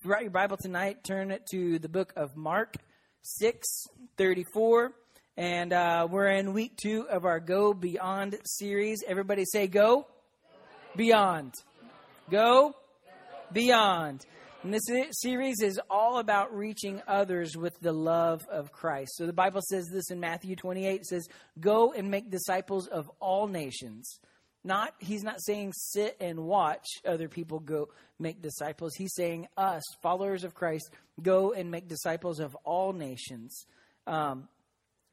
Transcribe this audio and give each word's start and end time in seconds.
If 0.00 0.06
you 0.06 0.12
write 0.12 0.22
your 0.22 0.30
Bible 0.30 0.56
tonight, 0.56 1.04
turn 1.04 1.30
it 1.30 1.44
to 1.50 1.78
the 1.78 1.90
book 1.90 2.14
of 2.16 2.34
Mark 2.34 2.76
6 3.20 3.68
34. 4.16 4.92
And 5.36 5.74
uh, 5.74 6.08
we're 6.10 6.28
in 6.28 6.54
week 6.54 6.78
two 6.82 7.06
of 7.10 7.26
our 7.26 7.38
Go 7.38 7.74
Beyond 7.74 8.38
series. 8.46 9.04
Everybody 9.06 9.44
say, 9.44 9.66
Go, 9.66 10.06
Beyond. 10.96 11.52
Go 12.30 12.74
Beyond. 13.52 14.24
And 14.62 14.72
this 14.72 14.88
series 15.10 15.60
is 15.60 15.78
all 15.90 16.18
about 16.18 16.56
reaching 16.56 17.02
others 17.06 17.54
with 17.54 17.78
the 17.80 17.92
love 17.92 18.40
of 18.50 18.72
Christ. 18.72 19.12
So 19.16 19.26
the 19.26 19.34
Bible 19.34 19.60
says 19.68 19.90
this 19.92 20.10
in 20.10 20.18
Matthew 20.18 20.56
28 20.56 21.00
it 21.02 21.06
says, 21.06 21.28
Go 21.60 21.92
and 21.92 22.10
make 22.10 22.30
disciples 22.30 22.86
of 22.86 23.10
all 23.20 23.48
nations. 23.48 24.18
Not 24.62 24.92
he's 24.98 25.22
not 25.22 25.42
saying 25.42 25.72
sit 25.74 26.16
and 26.20 26.40
watch 26.40 26.86
other 27.06 27.28
people 27.28 27.60
go 27.60 27.88
make 28.18 28.42
disciples. 28.42 28.94
He's 28.94 29.14
saying 29.14 29.48
us, 29.56 29.82
followers 30.02 30.44
of 30.44 30.54
Christ, 30.54 30.90
go 31.22 31.52
and 31.52 31.70
make 31.70 31.88
disciples 31.88 32.40
of 32.40 32.54
all 32.64 32.92
nations. 32.92 33.64
Um, 34.06 34.48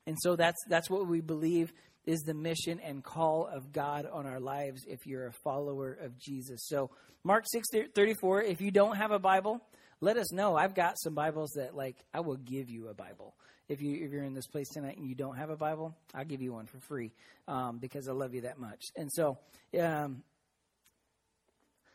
and 0.06 0.18
so 0.20 0.36
that's 0.36 0.58
that's 0.68 0.90
what 0.90 1.08
we 1.08 1.22
believe 1.22 1.72
is 2.06 2.22
the 2.22 2.34
mission 2.34 2.80
and 2.80 3.04
call 3.04 3.48
of 3.52 3.72
God 3.72 4.08
on 4.12 4.26
our 4.26 4.40
lives 4.40 4.86
if 4.88 5.06
you're 5.06 5.28
a 5.28 5.34
follower 5.44 5.94
of 6.02 6.18
Jesus. 6.18 6.62
So 6.68 6.90
Mark 7.24 7.46
6 7.48 7.68
34, 7.94 8.44
if 8.44 8.62
you 8.62 8.72
don't 8.72 8.96
have 8.96 9.12
a 9.12 9.20
Bible, 9.20 9.62
let 10.02 10.18
us 10.18 10.32
know. 10.32 10.56
I've 10.56 10.76
got 10.76 11.00
some 11.00 11.14
Bibles 11.14 11.52
that 11.56 11.76
like 11.76 11.98
I 12.14 12.20
will 12.20 12.38
give 12.38 12.70
you 12.70 12.88
a 12.88 12.94
Bible 12.94 13.36
if 13.70 13.82
you 13.82 14.04
if 14.06 14.12
you're 14.12 14.24
in 14.24 14.34
this 14.34 14.48
place 14.48 14.70
tonight 14.70 14.98
and 14.98 15.08
you 15.08 15.16
don't 15.16 15.38
have 15.38 15.50
a 15.50 15.58
Bible, 15.58 15.96
I'll 16.14 16.26
give 16.26 16.42
you 16.42 16.54
one 16.54 16.66
for 16.66 16.80
free 16.80 17.14
um, 17.48 17.78
because 17.80 18.08
I 18.08 18.14
love 18.14 18.34
you 18.34 18.42
that 18.42 18.60
much. 18.60 18.86
And 18.96 19.12
so, 19.12 19.38
um, 19.80 20.24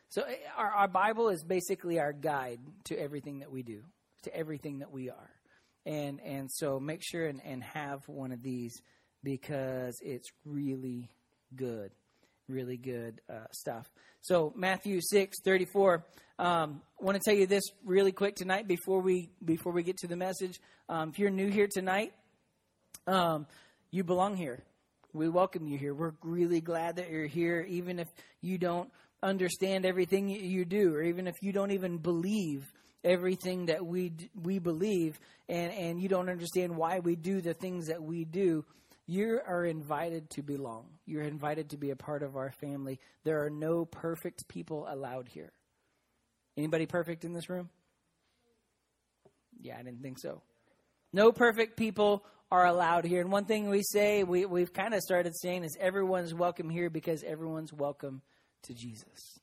so 0.09 0.21
eh, 0.21 0.35
our, 0.57 0.69
our 0.69 0.87
Bible 0.87 1.29
is 1.29 1.43
basically 1.43 1.99
our 1.99 2.13
guide 2.13 2.59
to 2.85 2.97
everything 2.97 3.39
that 3.39 3.51
we 3.51 3.63
do, 3.63 3.81
to 4.23 4.35
everything 4.35 4.79
that 4.79 4.91
we 4.91 5.09
are, 5.09 5.29
and 5.85 6.21
and 6.21 6.51
so 6.51 6.79
make 6.79 7.01
sure 7.03 7.27
and, 7.27 7.41
and 7.43 7.63
have 7.63 8.07
one 8.07 8.31
of 8.31 8.41
these 8.43 8.81
because 9.23 9.97
it's 10.01 10.29
really 10.45 11.09
good 11.55 11.91
really 12.47 12.77
good 12.77 13.21
uh, 13.29 13.45
stuff. 13.51 13.89
So 14.21 14.53
Matthew 14.55 14.99
six 15.01 15.37
thirty 15.43 15.65
four. 15.65 16.05
Um, 16.39 16.81
want 16.99 17.15
to 17.15 17.21
tell 17.23 17.37
you 17.37 17.45
this 17.45 17.63
really 17.85 18.11
quick 18.11 18.35
tonight 18.35 18.67
before 18.67 19.01
we 19.01 19.29
before 19.45 19.71
we 19.71 19.83
get 19.83 19.97
to 19.97 20.07
the 20.07 20.15
message. 20.15 20.59
Um, 20.89 21.09
if 21.09 21.19
you're 21.19 21.29
new 21.29 21.49
here 21.49 21.67
tonight, 21.71 22.13
um, 23.07 23.45
you 23.91 24.03
belong 24.03 24.35
here. 24.35 24.63
We 25.13 25.29
welcome 25.29 25.67
you 25.67 25.77
here. 25.77 25.93
We're 25.93 26.13
really 26.23 26.59
glad 26.59 26.95
that 26.95 27.11
you're 27.11 27.27
here, 27.27 27.65
even 27.69 27.99
if 27.99 28.07
you 28.41 28.57
don't 28.57 28.89
understand 29.21 29.85
everything 29.85 30.27
you 30.27 30.65
do, 30.65 30.95
or 30.95 31.03
even 31.03 31.27
if 31.27 31.35
you 31.41 31.53
don't 31.53 31.71
even 31.71 31.97
believe 31.97 32.71
everything 33.03 33.67
that 33.67 33.85
we 33.85 34.11
we 34.41 34.57
believe, 34.57 35.19
and 35.47 35.71
and 35.71 36.01
you 36.01 36.09
don't 36.09 36.29
understand 36.29 36.75
why 36.75 36.99
we 36.99 37.15
do 37.15 37.41
the 37.41 37.53
things 37.53 37.87
that 37.87 38.01
we 38.01 38.25
do 38.25 38.65
you 39.05 39.39
are 39.45 39.65
invited 39.65 40.29
to 40.31 40.41
belong. 40.41 40.85
You're 41.05 41.23
invited 41.23 41.71
to 41.71 41.77
be 41.77 41.89
a 41.89 41.95
part 41.95 42.23
of 42.23 42.35
our 42.35 42.51
family. 42.51 42.99
There 43.23 43.43
are 43.43 43.49
no 43.49 43.85
perfect 43.85 44.47
people 44.47 44.87
allowed 44.89 45.27
here. 45.27 45.51
Anybody 46.57 46.85
perfect 46.85 47.25
in 47.25 47.33
this 47.33 47.49
room? 47.49 47.69
Yeah, 49.61 49.77
I 49.79 49.83
didn't 49.83 50.01
think 50.01 50.19
so. 50.19 50.41
No 51.11 51.31
perfect 51.31 51.77
people 51.77 52.23
are 52.51 52.65
allowed 52.65 53.05
here. 53.05 53.21
And 53.21 53.31
one 53.31 53.45
thing 53.45 53.69
we 53.69 53.81
say, 53.81 54.23
we, 54.23 54.45
we've 54.45 54.73
kind 54.73 54.93
of 54.93 55.01
started 55.01 55.33
saying, 55.35 55.63
is 55.63 55.75
everyone's 55.79 56.33
welcome 56.33 56.69
here 56.69 56.89
because 56.89 57.23
everyone's 57.23 57.73
welcome 57.73 58.21
to 58.63 58.73
Jesus. 58.73 59.39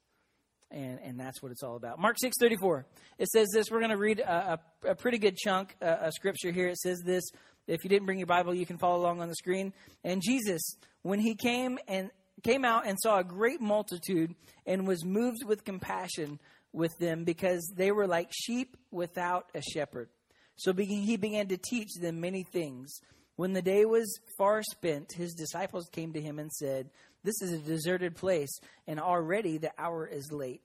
And, 0.71 1.01
and 1.03 1.19
that's 1.19 1.43
what 1.43 1.51
it's 1.51 1.65
all 1.65 1.75
about. 1.75 1.99
Mark 1.99 2.17
6.34, 2.23 2.85
it 3.19 3.29
says 3.29 3.49
this. 3.53 3.67
We're 3.71 3.81
going 3.81 3.91
to 3.91 3.97
read 3.97 4.21
a, 4.21 4.61
a, 4.85 4.91
a, 4.91 4.95
pretty 4.95 5.19
good 5.19 5.37
chunk 5.37 5.75
of 5.81 6.13
scripture 6.13 6.53
here. 6.53 6.69
It 6.69 6.79
says 6.79 7.03
this, 7.05 7.25
if 7.71 7.85
you 7.85 7.91
didn't 7.91 8.07
bring 8.07 8.19
your 8.19 8.27
Bible, 8.27 8.55
you 8.55 8.67
can 8.67 8.79
follow 8.79 9.01
along 9.01 9.21
on 9.21 9.29
the 9.29 9.37
screen. 9.37 9.73
And 10.05 10.21
Jesus, 10.23 10.77
when 11.03 11.21
he 11.21 11.35
came 11.35 11.79
and 11.87 12.11
came 12.43 12.65
out 12.65 12.87
and 12.87 12.99
saw 13.01 13.19
a 13.19 13.25
great 13.25 13.61
multitude 13.61 14.35
and 14.67 14.87
was 14.87 15.05
moved 15.05 15.45
with 15.45 15.65
compassion 15.65 16.41
with 16.73 16.97
them 16.99 17.25
because 17.25 17.73
they 17.77 17.93
were 17.93 18.07
like 18.07 18.31
sheep 18.33 18.77
without 18.91 19.47
a 19.55 19.63
shepherd. 19.63 20.09
So 20.57 20.73
he 20.73 21.17
began 21.17 21.49
to 21.49 21.57
teach 21.57 21.89
them 22.01 22.21
many 22.21 22.43
things. 22.43 23.01
When 23.37 23.53
the 23.53 23.63
day 23.63 23.85
was 23.85 24.21
far 24.37 24.63
spent, 24.63 25.13
his 25.13 25.35
disciples 25.35 25.89
came 25.91 26.13
to 26.13 26.21
him 26.21 26.39
and 26.39 26.51
said, 26.53 26.91
This 27.25 27.41
is 27.41 27.53
a 27.53 27.59
deserted 27.59 28.17
place, 28.17 28.51
and 28.87 29.01
already 29.01 29.57
the 29.57 29.73
hour 29.79 30.07
is 30.07 30.31
late. 30.31 30.61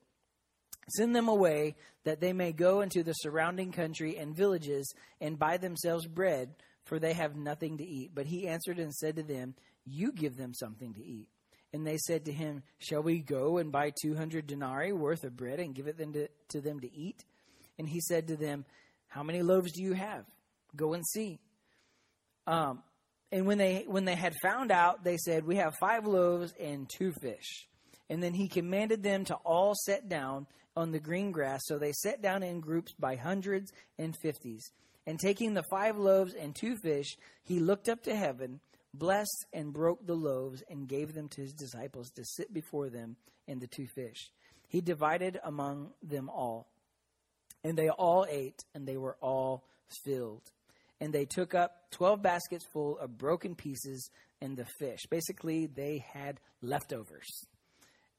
Send 0.90 1.16
them 1.16 1.28
away 1.28 1.74
that 2.04 2.20
they 2.20 2.32
may 2.32 2.52
go 2.52 2.80
into 2.80 3.02
the 3.02 3.14
surrounding 3.14 3.72
country 3.72 4.16
and 4.18 4.36
villages 4.36 4.92
and 5.20 5.38
buy 5.38 5.56
themselves 5.56 6.06
bread 6.06 6.54
for 6.86 6.98
they 6.98 7.12
have 7.12 7.36
nothing 7.36 7.78
to 7.78 7.84
eat. 7.84 8.12
But 8.14 8.26
he 8.26 8.48
answered 8.48 8.78
and 8.78 8.94
said 8.94 9.16
to 9.16 9.22
them, 9.22 9.54
You 9.84 10.12
give 10.12 10.36
them 10.36 10.54
something 10.54 10.94
to 10.94 11.04
eat. 11.04 11.28
And 11.72 11.86
they 11.86 11.98
said 11.98 12.24
to 12.24 12.32
him, 12.32 12.62
Shall 12.78 13.02
we 13.02 13.18
go 13.18 13.58
and 13.58 13.70
buy 13.70 13.92
200 14.00 14.46
denarii 14.46 14.92
worth 14.92 15.24
of 15.24 15.36
bread 15.36 15.60
and 15.60 15.74
give 15.74 15.88
it 15.88 15.98
them 15.98 16.12
to, 16.14 16.28
to 16.50 16.60
them 16.60 16.80
to 16.80 16.92
eat? 16.96 17.24
And 17.78 17.88
he 17.88 18.00
said 18.00 18.28
to 18.28 18.36
them, 18.36 18.64
How 19.08 19.22
many 19.22 19.42
loaves 19.42 19.72
do 19.72 19.82
you 19.82 19.92
have? 19.92 20.24
Go 20.74 20.94
and 20.94 21.04
see. 21.06 21.38
Um, 22.46 22.82
and 23.32 23.46
when 23.46 23.58
they 23.58 23.84
when 23.88 24.04
they 24.04 24.14
had 24.14 24.34
found 24.40 24.70
out, 24.70 25.02
they 25.02 25.16
said, 25.16 25.44
We 25.44 25.56
have 25.56 25.74
five 25.80 26.06
loaves 26.06 26.54
and 26.58 26.88
two 26.88 27.12
fish. 27.20 27.68
And 28.08 28.22
then 28.22 28.32
he 28.32 28.46
commanded 28.46 29.02
them 29.02 29.24
to 29.24 29.34
all 29.34 29.74
sit 29.74 30.08
down 30.08 30.46
on 30.76 30.92
the 30.92 31.00
green 31.00 31.32
grass. 31.32 31.62
So 31.64 31.78
they 31.78 31.92
sat 31.92 32.22
down 32.22 32.44
in 32.44 32.60
groups 32.60 32.92
by 32.98 33.16
hundreds 33.16 33.72
and 33.98 34.16
fifties. 34.22 34.70
And 35.06 35.20
taking 35.20 35.54
the 35.54 35.62
five 35.62 35.96
loaves 35.96 36.34
and 36.34 36.54
two 36.54 36.76
fish, 36.76 37.16
he 37.44 37.60
looked 37.60 37.88
up 37.88 38.02
to 38.04 38.16
heaven, 38.16 38.60
blessed 38.92 39.46
and 39.52 39.72
broke 39.72 40.04
the 40.04 40.14
loaves, 40.14 40.62
and 40.68 40.88
gave 40.88 41.14
them 41.14 41.28
to 41.28 41.42
his 41.42 41.52
disciples 41.52 42.10
to 42.10 42.24
sit 42.24 42.52
before 42.52 42.88
them 42.88 43.16
and 43.46 43.60
the 43.60 43.68
two 43.68 43.86
fish. 43.86 44.30
He 44.68 44.80
divided 44.80 45.38
among 45.44 45.90
them 46.02 46.28
all. 46.28 46.66
And 47.62 47.76
they 47.76 47.88
all 47.88 48.26
ate, 48.28 48.64
and 48.74 48.86
they 48.86 48.96
were 48.96 49.16
all 49.20 49.64
filled. 50.04 50.42
And 51.00 51.12
they 51.12 51.24
took 51.24 51.54
up 51.54 51.90
12 51.92 52.22
baskets 52.22 52.64
full 52.72 52.98
of 52.98 53.16
broken 53.16 53.54
pieces 53.54 54.10
and 54.40 54.56
the 54.56 54.66
fish. 54.78 55.00
Basically, 55.10 55.66
they 55.66 56.04
had 56.12 56.40
leftovers. 56.62 57.46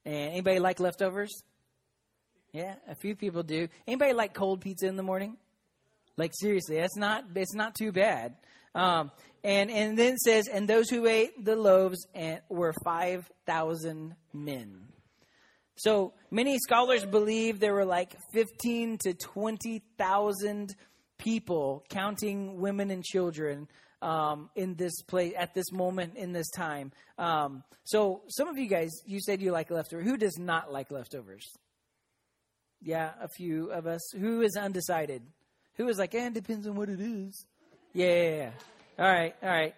And 0.06 0.32
anybody 0.32 0.60
like 0.60 0.80
leftovers? 0.80 1.32
Yeah, 2.54 2.76
a 2.88 2.96
few 2.96 3.16
people 3.16 3.44
do. 3.44 3.68
Anybody 3.88 4.14
like 4.14 4.34
cold 4.34 4.62
pizza 4.62 4.88
in 4.88 4.96
the 4.96 5.04
morning? 5.04 5.38
Like 6.18 6.32
seriously, 6.34 6.78
that's 6.78 6.98
not 6.98 7.26
it's 7.36 7.54
not 7.54 7.76
too 7.76 7.92
bad. 7.92 8.36
Um, 8.76 9.12
and 9.44 9.70
and 9.70 9.98
then 9.98 10.18
says, 10.18 10.48
and 10.48 10.68
those 10.68 10.90
who 10.90 11.08
ate 11.08 11.46
the 11.46 11.56
loaves 11.56 12.06
and 12.14 12.42
were 12.50 12.74
five 12.84 13.30
thousand 13.46 14.16
men. 14.34 14.88
So 15.78 16.14
many 16.32 16.58
scholars 16.58 17.06
believe 17.06 17.60
there 17.60 17.74
were 17.74 17.86
like 17.86 18.16
fifteen 18.34 18.98
to 19.04 19.14
twenty 19.14 19.84
thousand 19.98 20.76
people, 21.20 21.86
counting 21.90 22.60
women 22.60 22.90
and 22.90 23.04
children, 23.04 23.68
um, 24.02 24.50
in 24.56 24.76
this 24.76 25.02
place 25.04 25.34
at 25.38 25.54
this 25.54 25.72
moment 25.72 26.16
in 26.16 26.32
this 26.32 26.50
time. 26.50 26.92
Um, 27.18 27.64
so 27.84 28.24
some 28.28 28.48
of 28.48 28.58
you 28.58 28.68
guys, 28.68 28.92
you 29.06 29.20
said 29.22 29.42
you 29.42 29.52
like 29.52 29.72
leftovers. 29.72 30.06
Who 30.06 30.18
does 30.18 30.38
not 30.38 30.72
like 30.72 30.92
leftovers? 30.92 31.46
Yeah, 32.82 33.12
a 33.22 33.28
few 33.28 33.72
of 33.72 33.88
us. 33.88 34.02
Who 34.20 34.42
is 34.42 34.56
undecided? 34.56 35.24
Who 35.78 35.86
was 35.86 35.98
like, 35.98 36.16
eh, 36.16 36.28
it 36.28 36.34
depends 36.34 36.68
on 36.68 36.76
what 36.76 36.90
it 36.90 37.00
is. 37.00 37.46
Yeah, 37.94 38.08
yeah, 38.08 38.36
yeah. 38.36 38.52
All 39.00 39.12
right, 39.12 39.36
all 39.42 39.50
right. 39.50 39.76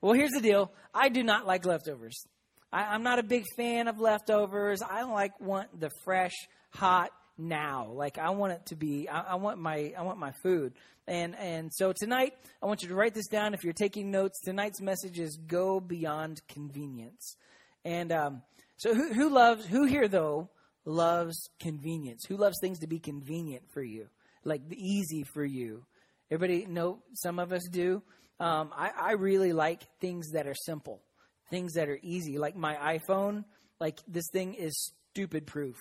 Well, 0.00 0.12
here's 0.12 0.32
the 0.32 0.40
deal. 0.40 0.70
I 0.94 1.08
do 1.08 1.22
not 1.22 1.46
like 1.46 1.64
leftovers. 1.64 2.26
I, 2.72 2.94
am 2.94 3.02
not 3.02 3.18
a 3.18 3.22
big 3.22 3.44
fan 3.56 3.88
of 3.88 4.00
leftovers. 4.00 4.82
I 4.82 5.02
like 5.04 5.40
want 5.40 5.80
the 5.80 5.90
fresh, 6.04 6.34
hot 6.70 7.10
now. 7.38 7.90
Like 7.92 8.18
I 8.18 8.30
want 8.30 8.52
it 8.52 8.66
to 8.66 8.76
be. 8.76 9.08
I, 9.08 9.20
I 9.20 9.34
want 9.36 9.58
my. 9.58 9.92
I 9.96 10.02
want 10.02 10.18
my 10.18 10.32
food. 10.42 10.74
And 11.06 11.36
and 11.36 11.70
so 11.72 11.92
tonight, 11.92 12.34
I 12.62 12.66
want 12.66 12.82
you 12.82 12.88
to 12.88 12.94
write 12.94 13.14
this 13.14 13.28
down. 13.28 13.54
If 13.54 13.62
you're 13.62 13.72
taking 13.72 14.10
notes, 14.10 14.40
tonight's 14.44 14.80
message 14.80 15.18
is 15.18 15.38
go 15.46 15.80
beyond 15.80 16.40
convenience. 16.48 17.36
And 17.84 18.10
um, 18.10 18.42
so, 18.76 18.94
who 18.94 19.12
who 19.12 19.28
loves? 19.28 19.64
Who 19.66 19.84
here 19.84 20.08
though 20.08 20.50
loves 20.84 21.48
convenience? 21.60 22.24
Who 22.28 22.36
loves 22.36 22.56
things 22.60 22.80
to 22.80 22.86
be 22.86 22.98
convenient 22.98 23.70
for 23.72 23.82
you? 23.82 24.08
Like 24.46 24.62
easy 24.72 25.24
for 25.24 25.44
you. 25.44 25.84
Everybody 26.30 26.66
know 26.66 27.02
some 27.14 27.38
of 27.38 27.52
us 27.52 27.68
do. 27.70 28.02
Um, 28.38 28.70
I, 28.74 28.90
I 28.98 29.12
really 29.12 29.52
like 29.52 29.82
things 30.00 30.30
that 30.32 30.46
are 30.46 30.54
simple, 30.54 31.02
things 31.50 31.74
that 31.74 31.88
are 31.88 31.98
easy. 32.02 32.38
Like 32.38 32.56
my 32.56 32.98
iPhone, 32.98 33.44
like 33.80 33.98
this 34.06 34.28
thing 34.32 34.54
is 34.54 34.92
stupid 35.10 35.46
proof. 35.46 35.76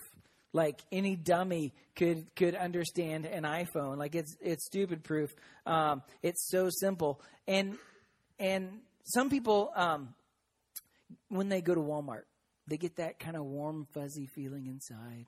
Like 0.51 0.81
any 0.91 1.15
dummy 1.15 1.73
could 1.95 2.33
could 2.35 2.55
understand 2.55 3.25
an 3.25 3.43
iPhone. 3.43 3.97
Like 3.97 4.15
it's 4.15 4.35
it's 4.41 4.65
stupid 4.65 5.03
proof. 5.03 5.29
Um, 5.65 6.01
it's 6.23 6.47
so 6.49 6.69
simple. 6.69 7.21
And 7.47 7.77
and 8.39 8.79
some 9.03 9.29
people, 9.29 9.71
um, 9.75 10.15
when 11.27 11.49
they 11.49 11.61
go 11.61 11.75
to 11.75 11.81
Walmart, 11.81 12.23
they 12.67 12.77
get 12.77 12.95
that 12.95 13.19
kind 13.19 13.35
of 13.35 13.43
warm 13.43 13.85
fuzzy 13.93 14.27
feeling 14.27 14.67
inside 14.67 15.27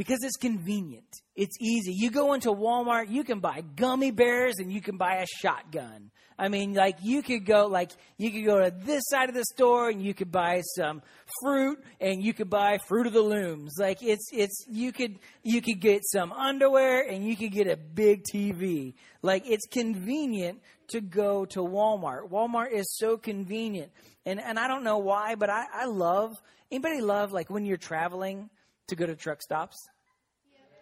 because 0.00 0.20
it's 0.22 0.38
convenient. 0.38 1.20
It's 1.36 1.58
easy. 1.60 1.92
You 1.92 2.10
go 2.10 2.32
into 2.32 2.48
Walmart, 2.48 3.10
you 3.10 3.22
can 3.22 3.40
buy 3.40 3.62
gummy 3.76 4.10
bears 4.10 4.54
and 4.56 4.72
you 4.72 4.80
can 4.80 4.96
buy 4.96 5.16
a 5.16 5.26
shotgun. 5.26 6.10
I 6.38 6.48
mean, 6.48 6.72
like 6.72 6.96
you 7.02 7.22
could 7.22 7.44
go 7.44 7.66
like 7.66 7.90
you 8.16 8.30
could 8.30 8.46
go 8.46 8.64
to 8.64 8.74
this 8.74 9.02
side 9.08 9.28
of 9.28 9.34
the 9.34 9.44
store 9.44 9.90
and 9.90 10.02
you 10.02 10.14
could 10.14 10.32
buy 10.32 10.62
some 10.74 11.02
fruit 11.42 11.84
and 12.00 12.24
you 12.24 12.32
could 12.32 12.48
buy 12.48 12.78
fruit 12.88 13.08
of 13.08 13.12
the 13.12 13.20
looms. 13.20 13.74
Like 13.78 14.02
it's 14.02 14.30
it's 14.32 14.64
you 14.70 14.90
could 14.90 15.18
you 15.42 15.60
could 15.60 15.80
get 15.80 16.00
some 16.10 16.32
underwear 16.32 17.06
and 17.06 17.22
you 17.22 17.36
could 17.36 17.52
get 17.52 17.66
a 17.66 17.76
big 17.76 18.22
TV. 18.24 18.94
Like 19.20 19.46
it's 19.46 19.66
convenient 19.66 20.62
to 20.92 21.02
go 21.02 21.44
to 21.44 21.60
Walmart. 21.60 22.30
Walmart 22.30 22.72
is 22.72 22.86
so 22.96 23.18
convenient. 23.18 23.92
And 24.24 24.40
and 24.40 24.58
I 24.58 24.66
don't 24.66 24.82
know 24.82 24.96
why, 24.96 25.34
but 25.34 25.50
I, 25.50 25.66
I 25.70 25.84
love 25.84 26.40
anybody 26.72 27.02
love 27.02 27.32
like 27.32 27.50
when 27.50 27.66
you're 27.66 27.76
traveling 27.76 28.48
to 28.90 28.96
go 28.96 29.06
to 29.06 29.16
truck 29.16 29.42
stops? 29.42 29.76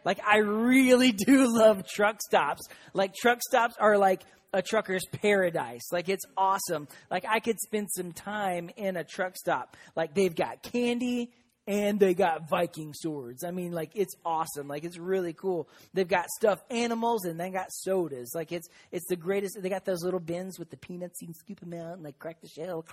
Like 0.04 0.20
I 0.26 0.38
really 0.38 1.12
do 1.12 1.46
love 1.58 1.86
truck 1.86 2.20
stops. 2.20 2.68
Like 2.94 3.14
truck 3.14 3.40
stops 3.42 3.74
are 3.78 3.98
like 3.98 4.22
a 4.52 4.62
trucker's 4.62 5.04
paradise. 5.20 5.92
Like 5.92 6.08
it's 6.08 6.24
awesome. 6.36 6.88
Like 7.10 7.24
I 7.28 7.40
could 7.40 7.58
spend 7.60 7.88
some 7.90 8.12
time 8.12 8.70
in 8.76 8.96
a 8.96 9.04
truck 9.04 9.36
stop. 9.36 9.76
Like 9.94 10.14
they've 10.14 10.34
got 10.34 10.62
candy 10.62 11.30
and 11.66 12.00
they 12.00 12.14
got 12.14 12.48
Viking 12.48 12.94
swords. 12.94 13.44
I 13.44 13.50
mean, 13.50 13.72
like 13.72 13.90
it's 13.94 14.14
awesome. 14.24 14.68
Like 14.68 14.84
it's 14.84 14.96
really 14.96 15.34
cool. 15.34 15.68
They've 15.92 16.08
got 16.08 16.30
stuffed 16.30 16.64
animals 16.72 17.26
and 17.26 17.38
they 17.38 17.50
got 17.50 17.70
sodas. 17.70 18.32
Like 18.34 18.52
it's 18.52 18.68
it's 18.90 19.06
the 19.08 19.16
greatest. 19.16 19.60
They 19.60 19.68
got 19.68 19.84
those 19.84 20.02
little 20.02 20.20
bins 20.20 20.58
with 20.58 20.70
the 20.70 20.78
peanuts. 20.78 21.20
You 21.20 21.28
can 21.28 21.34
scoop 21.34 21.60
them 21.60 21.74
out 21.74 21.94
and 21.94 22.02
like 22.02 22.18
crack 22.18 22.40
the 22.40 22.48
shell. 22.48 22.86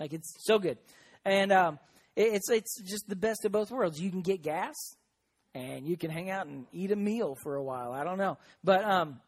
Like 0.00 0.12
it's 0.12 0.34
so 0.40 0.58
good. 0.58 0.78
And 1.24 1.52
um, 1.52 1.78
it's 2.16 2.50
it's 2.50 2.80
just 2.82 3.08
the 3.08 3.16
best 3.16 3.44
of 3.44 3.52
both 3.52 3.70
worlds. 3.70 4.00
You 4.00 4.10
can 4.10 4.22
get 4.22 4.42
gas, 4.42 4.74
and 5.54 5.86
you 5.86 5.96
can 5.96 6.10
hang 6.10 6.30
out 6.30 6.46
and 6.46 6.66
eat 6.72 6.90
a 6.90 6.96
meal 6.96 7.36
for 7.42 7.56
a 7.56 7.62
while. 7.62 7.92
I 7.92 8.04
don't 8.04 8.18
know, 8.18 8.38
but 8.62 8.84
um, 8.84 9.20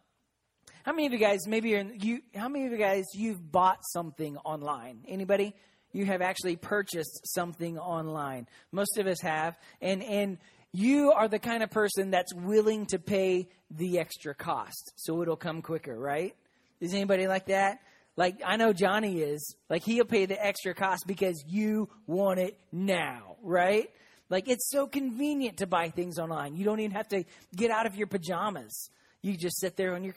how 0.85 0.93
many 0.93 1.07
of 1.07 1.13
you 1.13 1.19
guys 1.19 1.47
maybe 1.47 1.71
you're 1.71 1.81
in, 1.81 1.99
you? 2.01 2.21
How 2.35 2.49
many 2.49 2.67
of 2.67 2.73
you 2.73 2.79
guys 2.79 3.05
you've 3.15 3.51
bought 3.51 3.79
something 3.93 4.37
online? 4.39 5.01
Anybody? 5.09 5.55
You 5.93 6.07
have 6.07 6.23
actually 6.23 6.57
purchased 6.57 7.21
something 7.25 7.79
online. 7.79 8.49
Most 8.73 8.99
of 8.99 9.07
us 9.07 9.21
have, 9.23 9.57
and 9.81 10.03
and 10.03 10.39
you 10.73 11.13
are 11.13 11.29
the 11.29 11.39
kind 11.39 11.63
of 11.63 11.71
person 11.71 12.11
that's 12.11 12.35
willing 12.35 12.87
to 12.87 12.99
pay 12.99 13.49
the 13.71 14.01
extra 14.01 14.35
cost, 14.35 14.93
so 14.97 15.23
it'll 15.23 15.37
come 15.37 15.63
quicker, 15.63 15.97
right? 15.97 16.35
Is 16.81 16.93
anybody 16.93 17.29
like 17.29 17.47
that? 17.47 17.79
Like 18.17 18.41
I 18.45 18.57
know 18.57 18.73
Johnny 18.73 19.21
is. 19.21 19.57
Like 19.69 19.83
he'll 19.83 20.05
pay 20.05 20.27
the 20.27 20.45
extra 20.45 20.75
cost 20.75 21.07
because 21.07 21.45
you 21.49 21.89
want 22.07 22.39
it 22.39 22.57
now, 22.73 23.37
right? 23.43 23.91
Like 24.31 24.49
it's 24.49 24.71
so 24.71 24.87
convenient 24.87 25.59
to 25.59 25.67
buy 25.67 25.91
things 25.91 26.19
online. 26.19 26.57
You 26.57 26.65
don't 26.65 26.81
even 26.81 26.93
have 26.93 27.09
to 27.09 27.25
get 27.55 27.71
out 27.71 27.87
of 27.87 27.97
your 27.97 28.07
pajamas. 28.07 28.91
You 29.23 29.37
just 29.37 29.61
sit 29.61 29.77
there 29.77 29.95
on 29.95 30.05
your 30.05 30.15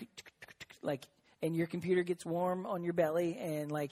like 0.81 1.05
and 1.41 1.55
your 1.55 1.67
computer 1.67 2.03
gets 2.03 2.25
warm 2.25 2.65
on 2.65 2.83
your 2.83 2.93
belly 2.93 3.37
and 3.39 3.71
like 3.71 3.91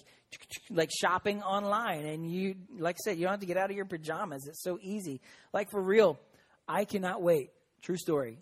like 0.69 0.89
shopping 0.91 1.41
online 1.41 2.05
and 2.05 2.29
you 2.29 2.55
like 2.77 2.95
I 2.95 3.01
said 3.03 3.17
you 3.17 3.23
don't 3.23 3.33
have 3.33 3.39
to 3.39 3.45
get 3.45 3.57
out 3.57 3.69
of 3.69 3.75
your 3.75 3.85
pajamas. 3.85 4.47
It's 4.47 4.61
so 4.63 4.77
easy. 4.81 5.21
Like 5.51 5.71
for 5.71 5.81
real, 5.81 6.19
I 6.67 6.85
cannot 6.85 7.21
wait. 7.21 7.51
True 7.81 7.97
story. 7.97 8.37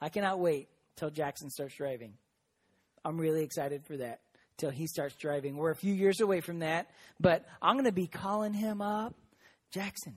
I 0.00 0.10
cannot 0.10 0.38
wait 0.40 0.68
till 0.96 1.10
Jackson 1.10 1.48
starts 1.48 1.76
driving. 1.76 2.14
I'm 3.04 3.18
really 3.18 3.42
excited 3.42 3.84
for 3.86 3.96
that 3.98 4.20
till 4.56 4.70
he 4.70 4.86
starts 4.86 5.14
driving. 5.16 5.56
We're 5.56 5.70
a 5.70 5.76
few 5.76 5.92
years 5.94 6.20
away 6.20 6.40
from 6.40 6.60
that, 6.60 6.90
but 7.20 7.44
I'm 7.60 7.74
going 7.74 7.84
to 7.84 7.92
be 7.92 8.06
calling 8.06 8.54
him 8.54 8.80
up. 8.80 9.14
Jackson, 9.70 10.14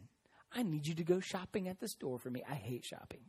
I 0.54 0.64
need 0.64 0.88
you 0.88 0.96
to 0.96 1.04
go 1.04 1.20
shopping 1.20 1.68
at 1.68 1.80
the 1.80 1.88
store 1.88 2.20
for 2.20 2.30
me. 2.30 2.44
I 2.50 2.56
hate 2.56 2.86
shopping, 2.86 3.22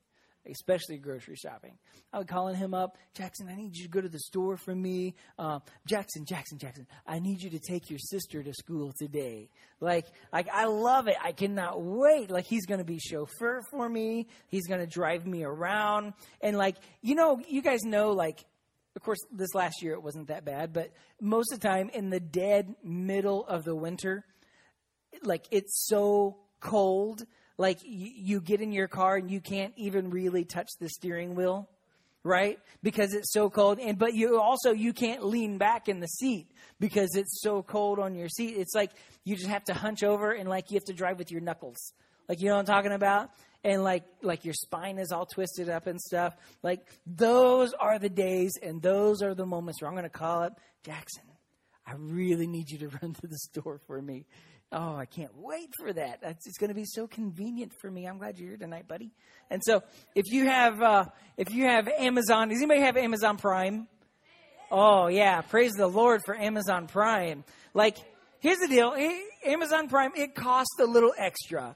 especially 0.47 0.99
grocery 0.99 1.37
shopping. 1.37 1.79
I 2.13 2.19
was 2.19 2.27
calling 2.27 2.57
him 2.57 2.73
up. 2.75 2.97
Jackson, 3.15 3.49
I 3.49 3.57
need 3.57 3.77
you 3.77 3.85
to 3.85 3.91
go 3.91 4.01
to 4.01 4.09
the 4.09 4.19
store 4.19 4.57
for 4.57 4.75
me. 4.75 5.15
Uh, 5.39 5.61
Jackson, 5.87 6.25
Jackson, 6.27 6.59
Jackson, 6.59 6.87
I 7.07 7.19
need 7.19 7.43
you 7.43 7.51
to 7.51 7.59
take 7.59 7.91
your 7.91 7.99
sister 7.99 8.43
to 8.43 8.55
school 8.55 8.93
today. 8.99 9.51
Like, 9.81 10.07
like 10.33 10.49
I 10.53 10.67
love 10.67 11.09
it. 11.09 11.17
I 11.23 11.33
cannot 11.33 11.83
wait. 11.83 12.31
Like 12.31 12.47
he's 12.47 12.67
going 12.67 12.81
to 12.81 12.85
be 12.85 12.99
chauffeur 12.99 13.63
for 13.71 13.89
me. 13.89 14.29
He's 14.49 14.67
going 14.67 14.81
to 14.81 14.87
drive 14.87 15.27
me 15.27 15.43
around. 15.45 16.15
And 16.41 16.57
like, 16.57 16.77
you 17.03 17.15
know, 17.15 17.41
you 17.49 17.63
guys 17.63 17.83
know, 17.83 18.13
like 18.13 18.45
of 18.97 19.03
course, 19.03 19.19
this 19.33 19.55
last 19.55 19.83
year 19.83 19.95
it 19.95 20.03
wasn't 20.03 20.29
that 20.29 20.45
bad, 20.45 20.73
but 20.73 20.91
most 21.21 21.53
of 21.53 21.61
the 21.61 21.69
time 21.69 21.91
in 21.91 22.11
the 22.11 22.21
dead 22.21 22.75
middle 22.83 23.47
of 23.47 23.65
the 23.65 23.75
winter, 23.75 24.25
like 25.23 25.45
it's 25.51 25.87
so 25.87 26.39
cold, 26.61 27.25
like 27.57 27.79
you, 27.85 28.11
you 28.15 28.41
get 28.41 28.61
in 28.61 28.73
your 28.73 28.89
car 28.89 29.17
and 29.17 29.31
you 29.31 29.41
can't 29.41 29.73
even 29.77 30.11
really 30.11 30.45
touch 30.45 30.69
the 30.81 30.89
steering 30.89 31.35
wheel 31.35 31.69
right? 32.23 32.59
Because 32.83 33.15
it's 33.15 33.33
so 33.33 33.49
cold 33.49 33.79
and 33.79 33.99
but 33.99 34.15
you 34.15 34.39
also 34.41 34.73
you 34.73 34.93
can't 34.93 35.25
lean 35.25 35.59
back 35.59 35.89
in 35.89 36.01
the 36.01 36.07
seat 36.07 36.51
because 36.79 37.15
it's 37.15 37.41
so 37.43 37.63
cold 37.63 37.99
on 37.99 38.15
your 38.15 38.29
seat. 38.29 38.57
It's 38.57 38.75
like 38.75 38.91
you 39.25 39.37
just 39.37 39.49
have 39.49 39.65
to 39.65 39.75
hunch 39.75 40.03
over 40.03 40.33
and 40.33 40.49
like 40.49 40.71
you 40.71 40.77
have 40.77 40.85
to 40.85 40.93
drive 40.93 41.19
with 41.19 41.31
your 41.31 41.41
knuckles 41.41 41.93
like 42.31 42.41
you 42.41 42.49
know 42.49 42.55
what 42.55 42.61
i'm 42.61 42.67
talking 42.67 42.93
about 42.93 43.31
and 43.65 43.85
like 43.85 44.05
like 44.23 44.45
your 44.45 44.55
spine 44.55 44.99
is 44.99 45.13
all 45.13 45.27
twisted 45.27 45.69
up 45.69 45.87
and 45.87 46.01
stuff. 46.01 46.35
Like 46.63 46.81
those 47.07 47.73
are 47.75 47.99
the 47.99 48.09
days 48.09 48.53
and 48.63 48.81
those 48.81 49.23
are 49.23 49.35
the 49.35 49.47
moments 49.47 49.81
where 49.81 49.89
I'm 49.89 49.95
going 49.95 50.05
to 50.05 50.11
call 50.11 50.43
up 50.43 50.61
Jackson. 50.83 51.25
I 51.87 51.95
really 51.95 52.47
need 52.47 52.71
you 52.71 52.79
to 52.79 52.89
run 53.03 53.15
to 53.15 53.27
the 53.27 53.39
store 53.39 53.81
for 53.87 54.01
me. 54.01 54.27
Oh, 54.73 54.95
I 54.95 55.05
can't 55.05 55.37
wait 55.37 55.71
for 55.81 55.93
that. 55.93 56.21
It's 56.23 56.57
going 56.59 56.69
to 56.69 56.75
be 56.75 56.85
so 56.85 57.09
convenient 57.09 57.73
for 57.81 57.91
me. 57.91 58.07
I'm 58.07 58.19
glad 58.19 58.39
you're 58.39 58.51
here 58.51 58.57
tonight, 58.57 58.87
buddy. 58.87 59.11
And 59.51 59.61
so, 59.65 59.83
if 60.15 60.27
you 60.29 60.47
have 60.47 60.81
uh, 60.81 61.07
if 61.37 61.53
you 61.53 61.65
have 61.65 61.89
Amazon, 61.89 62.51
does 62.51 62.59
anybody 62.59 62.81
have 62.81 62.97
Amazon 62.97 63.37
Prime? 63.37 63.89
Oh 64.71 65.09
yeah, 65.09 65.41
praise 65.41 65.73
the 65.73 65.89
Lord 65.89 66.21
for 66.25 66.37
Amazon 66.37 66.87
Prime. 66.87 67.43
Like, 67.75 67.97
here's 68.39 68.59
the 68.59 68.69
deal: 68.69 68.95
Amazon 69.45 69.89
Prime 69.89 70.13
it 70.15 70.37
costs 70.37 70.79
a 70.79 70.85
little 70.85 71.13
extra. 71.19 71.75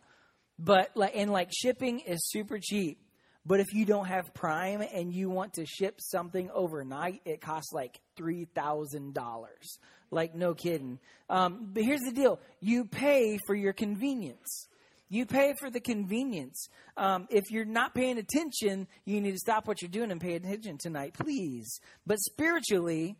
But 0.59 0.91
like 0.95 1.13
and 1.15 1.33
like 1.33 1.51
shipping 1.53 2.01
is 2.01 2.29
super 2.29 2.59
cheap. 2.63 2.99
But 3.47 3.61
if 3.61 3.75
you 3.75 3.85
don't 3.85 4.07
have 4.07 4.33
Prime 4.33 4.81
and 4.81 5.13
you 5.13 5.29
want 5.29 5.55
to 5.55 5.67
ship 5.67 5.97
something 6.01 6.51
overnight, 6.51 7.21
it 7.27 7.41
costs 7.41 7.73
like 7.73 8.01
three 8.17 8.47
thousand 8.55 9.15
dollars. 9.15 9.79
Like 10.11 10.35
no 10.35 10.55
kidding. 10.55 10.99
Um, 11.29 11.71
but 11.73 11.83
here's 11.83 12.01
the 12.01 12.13
deal: 12.13 12.41
you 12.61 12.85
pay 12.85 13.39
for 13.47 13.55
your 13.55 13.73
convenience. 13.73 14.69
You 15.11 15.27
pay 15.27 15.55
for 15.61 15.71
the 15.71 15.81
convenience. 15.81 16.69
Um, 16.97 17.27
if 17.31 17.45
you're 17.51 17.67
not 17.67 17.95
paying 17.95 18.19
attention, 18.19 18.89
you 19.05 19.21
need 19.21 19.33
to 19.33 19.39
stop 19.39 19.69
what 19.69 19.83
you're 19.83 19.91
doing 19.91 20.11
and 20.11 20.21
pay 20.21 20.35
attention 20.35 20.79
tonight, 20.79 21.15
please. 21.15 21.79
But 22.07 22.19
spiritually, 22.21 23.17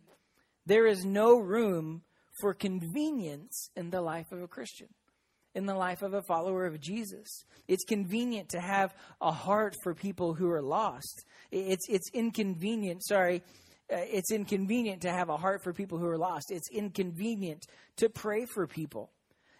there 0.65 0.87
is 0.87 1.05
no 1.05 1.37
room 1.37 2.01
for 2.41 2.53
convenience 2.53 3.69
in 3.75 3.91
the 3.91 4.01
life 4.01 4.31
of 4.31 4.41
a 4.41 4.47
Christian 4.47 4.87
in 5.55 5.65
the 5.65 5.73
life 5.73 6.01
of 6.01 6.13
a 6.13 6.21
follower 6.21 6.65
of 6.65 6.79
Jesus. 6.79 7.45
It's 7.67 7.85
convenient 7.85 8.49
to 8.49 8.59
have 8.59 8.93
a 9.21 9.31
heart 9.31 9.73
for 9.81 9.95
people 9.95 10.33
who 10.33 10.51
are 10.51 10.61
lost. 10.61 11.25
It's, 11.51 11.87
it's 11.89 12.09
inconvenient, 12.13 13.03
sorry, 13.03 13.41
uh, 13.91 13.97
it's 13.99 14.31
inconvenient 14.31 15.01
to 15.03 15.11
have 15.11 15.29
a 15.29 15.37
heart 15.37 15.63
for 15.63 15.73
people 15.73 15.97
who 15.97 16.07
are 16.07 16.17
lost. 16.17 16.51
It's 16.51 16.69
inconvenient 16.71 17.65
to 17.97 18.09
pray 18.09 18.45
for 18.45 18.67
people. 18.67 19.11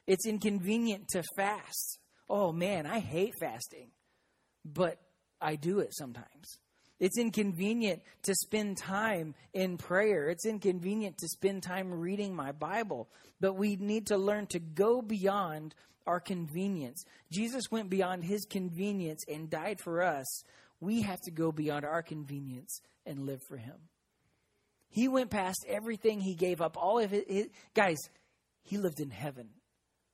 It's 0.05 0.27
inconvenient 0.27 1.07
to 1.09 1.23
fast. 1.35 1.99
Oh 2.29 2.51
man, 2.51 2.85
I 2.85 2.99
hate 2.99 3.33
fasting, 3.39 3.89
but 4.63 4.99
I 5.41 5.55
do 5.55 5.79
it 5.79 5.95
sometimes. 5.95 6.59
It's 6.99 7.17
inconvenient 7.17 8.01
to 8.23 8.33
spend 8.35 8.77
time 8.77 9.35
in 9.53 9.77
prayer. 9.77 10.29
It's 10.29 10.45
inconvenient 10.45 11.17
to 11.17 11.27
spend 11.27 11.63
time 11.63 11.93
reading 11.93 12.33
my 12.33 12.51
Bible. 12.51 13.09
But 13.41 13.53
we 13.53 13.75
need 13.75 14.07
to 14.07 14.17
learn 14.17 14.47
to 14.47 14.59
go 14.59 15.01
beyond 15.01 15.75
our 16.07 16.19
convenience. 16.19 17.03
Jesus 17.31 17.69
went 17.69 17.89
beyond 17.89 18.23
his 18.23 18.45
convenience 18.45 19.23
and 19.27 19.49
died 19.49 19.81
for 19.81 20.03
us. 20.03 20.43
We 20.79 21.01
have 21.01 21.19
to 21.21 21.31
go 21.31 21.51
beyond 21.51 21.83
our 21.83 22.01
convenience 22.01 22.79
and 23.05 23.25
live 23.25 23.41
for 23.47 23.57
him. 23.57 23.75
He 24.89 25.07
went 25.07 25.31
past 25.31 25.65
everything. 25.67 26.21
He 26.21 26.35
gave 26.35 26.61
up 26.61 26.77
all 26.77 26.99
of 26.99 27.11
it. 27.11 27.51
Guys, 27.73 27.97
he 28.63 28.77
lived 28.77 29.01
in 29.01 29.09
heaven. 29.09 29.49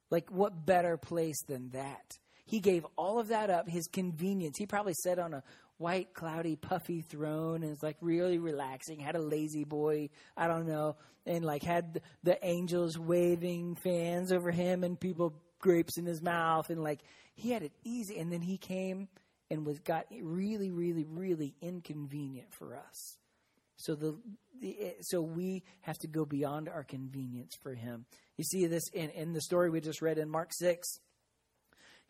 Like, 0.10 0.30
what 0.32 0.66
better 0.66 0.98
place 0.98 1.42
than 1.48 1.70
that? 1.70 2.18
He 2.46 2.60
gave 2.60 2.86
all 2.98 3.20
of 3.20 3.30
that 3.30 3.50
up, 3.50 3.70
his 3.70 3.88
convenience. 3.88 4.58
He 4.58 4.66
probably 4.66 4.96
sat 5.04 5.20
on 5.20 5.34
a 5.34 5.44
white, 5.82 6.14
cloudy, 6.14 6.56
puffy 6.56 7.02
throne 7.02 7.64
and 7.64 7.72
it's 7.74 7.84
like 7.84 7.98
really 8.00 8.38
relaxing, 8.38 9.00
had 9.00 9.16
a 9.16 9.22
La-Z-Boy, 9.22 10.10
I 10.38 10.48
don't 10.48 10.68
know, 10.68 10.96
and 11.26 11.44
like 11.44 11.64
had 11.64 12.02
the 12.24 12.38
angels 12.46 12.98
waving 12.98 13.76
fans 13.76 14.32
over 14.32 14.52
him 14.52 14.84
and 14.84 15.00
people 15.00 15.34
grapes 15.60 15.98
in 15.98 16.06
his 16.06 16.22
mouth 16.22 16.70
and 16.70 16.84
like 16.84 17.02
he 17.36 17.52
had 17.52 17.64
it 17.64 17.74
easy 17.84 18.18
and 18.18 18.32
then 18.32 18.42
he 18.42 18.58
came 18.58 19.08
and 19.50 19.66
was 19.66 19.80
got 19.80 20.06
really 20.22 20.72
really 20.72 21.06
really 21.06 21.56
inconvenient 21.62 22.54
for 22.54 22.76
us. 22.76 23.18
So 23.76 23.96
the, 23.96 24.16
the 24.62 24.78
eh, 24.80 24.92
so 25.02 25.22
we 25.22 25.64
have 25.82 25.98
to 26.00 26.08
go 26.08 26.24
beyond 26.24 26.70
our 26.70 26.84
convenience 26.84 27.56
for 27.62 27.74
him. 27.74 28.06
You 28.38 28.44
see 28.44 28.68
this 28.68 28.88
in, 28.94 29.10
in 29.10 29.34
the 29.34 29.42
story 29.42 29.70
we 29.70 29.82
just 29.82 30.02
read 30.02 30.18
in 30.18 30.30
Mark 30.30 30.52
6 30.54 30.88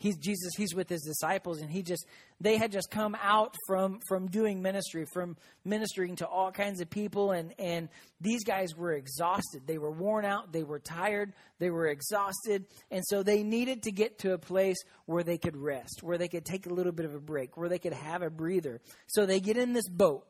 he's 0.02 0.18
Jesus, 0.18 0.54
he's 0.58 0.74
with 0.74 0.90
his 0.90 1.04
disciples, 1.04 1.62
and 1.62 1.70
he 1.70 1.84
just 1.84 2.06
they 2.40 2.58
had 2.58 2.72
just 2.72 2.90
come 2.90 3.16
out 3.22 3.56
from 3.68 4.00
from 4.08 4.28
doing 4.28 4.62
ministry, 4.62 5.06
from 5.14 5.38
ministering 5.64 6.16
to 6.18 6.28
all 6.28 6.52
kinds 6.52 6.82
of 6.82 6.90
people, 6.90 7.32
and 7.32 7.54
and 7.60 7.88
these 8.20 8.44
guys 8.44 8.76
were 8.76 8.94
exhausted. 8.94 9.62
They 9.66 9.78
were 9.78 9.92
worn 9.92 10.26
out, 10.26 10.52
they 10.52 10.64
were 10.64 10.80
tired, 10.80 11.34
they 11.60 11.70
were 11.70 11.88
exhausted, 11.88 12.66
and 12.90 13.04
so 13.06 13.24
they 13.24 13.44
needed 13.44 13.84
to 13.84 13.92
get 13.92 14.20
to 14.20 14.34
a 14.34 14.38
place 14.38 14.78
where 15.06 15.24
they 15.24 15.38
could 15.38 15.56
rest, 15.56 16.02
where 16.02 16.18
they 16.18 16.28
could 16.28 16.46
take 16.46 16.66
a 16.66 16.74
little 16.74 16.92
bit 16.92 17.06
of 17.06 17.14
a 17.14 17.20
break, 17.20 17.56
where 17.56 17.70
they 17.70 17.80
could 17.80 17.94
have 17.94 18.24
a 18.24 18.30
breather. 18.30 18.82
So 19.08 19.26
they 19.26 19.40
get 19.40 19.58
in 19.58 19.74
this 19.74 19.88
boat. 19.88 20.26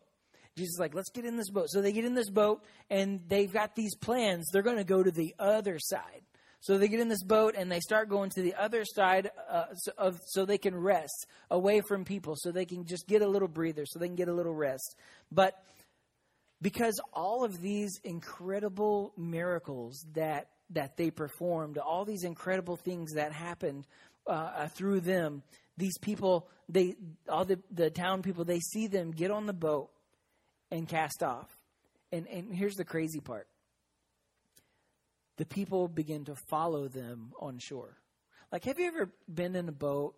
Jesus 0.58 0.74
is 0.74 0.80
like, 0.80 0.94
let's 0.94 1.10
get 1.10 1.24
in 1.24 1.38
this 1.38 1.50
boat. 1.50 1.70
So 1.70 1.82
they 1.82 1.94
get 1.94 2.04
in 2.04 2.14
this 2.14 2.30
boat 2.30 2.66
and 2.90 3.22
they've 3.30 3.52
got 3.52 3.74
these 3.74 3.96
plans. 3.96 4.50
They're 4.52 4.62
going 4.62 4.78
to 4.78 4.84
go 4.84 5.02
to 5.02 5.10
the 5.10 5.34
other 5.40 5.80
side. 5.80 6.24
So 6.62 6.78
they 6.78 6.88
get 6.88 7.00
in 7.00 7.10
this 7.10 7.24
boat 7.24 7.56
and 7.58 7.72
they 7.72 7.80
start 7.80 8.08
going 8.08 8.30
to 8.32 8.42
the 8.44 8.54
other 8.54 8.86
side 8.86 9.32
uh, 9.50 9.66
of 9.98 10.20
so 10.28 10.46
they 10.46 10.60
can 10.60 10.76
rest 10.76 11.26
away 11.50 11.82
from 11.82 12.06
people, 12.06 12.36
so 12.38 12.52
they 12.52 12.66
can 12.66 12.86
just 12.86 13.08
get 13.08 13.24
a 13.24 13.28
little 13.28 13.48
breather, 13.48 13.84
so 13.86 13.98
they 13.98 14.06
can 14.06 14.16
get 14.16 14.28
a 14.28 14.34
little 14.34 14.54
rest. 14.54 14.96
But 15.32 15.56
because 16.62 17.02
all 17.14 17.44
of 17.44 17.60
these 17.62 18.00
incredible 18.04 19.12
miracles 19.18 20.06
that 20.14 20.50
that 20.70 20.98
they 20.98 21.10
performed, 21.10 21.80
all 21.80 22.06
these 22.06 22.24
incredible 22.24 22.78
things 22.78 23.14
that 23.14 23.34
happened 23.34 23.88
uh, 24.28 24.52
uh 24.56 24.68
through 24.68 25.00
them, 25.00 25.42
these 25.78 25.98
people, 25.98 26.48
they 26.70 26.96
all 27.28 27.44
the 27.44 27.60
the 27.72 27.90
town 27.90 28.22
people, 28.22 28.46
they 28.46 28.60
see 28.60 28.86
them 28.86 29.10
get 29.10 29.32
on 29.32 29.48
the 29.48 29.54
boat 29.54 29.90
and 30.70 30.88
cast 30.88 31.24
off. 31.24 31.50
And 32.12 32.28
and 32.28 32.54
here's 32.54 32.76
the 32.76 32.86
crazy 32.86 33.20
part 33.20 33.48
the 35.42 35.46
people 35.48 35.88
begin 35.88 36.24
to 36.26 36.36
follow 36.36 36.88
them 36.88 37.34
on 37.40 37.58
shore. 37.58 37.98
Like, 38.52 38.64
have 38.66 38.78
you 38.78 38.86
ever 38.86 39.10
been 39.28 39.56
in 39.56 39.68
a 39.70 39.72
boat? 39.72 40.14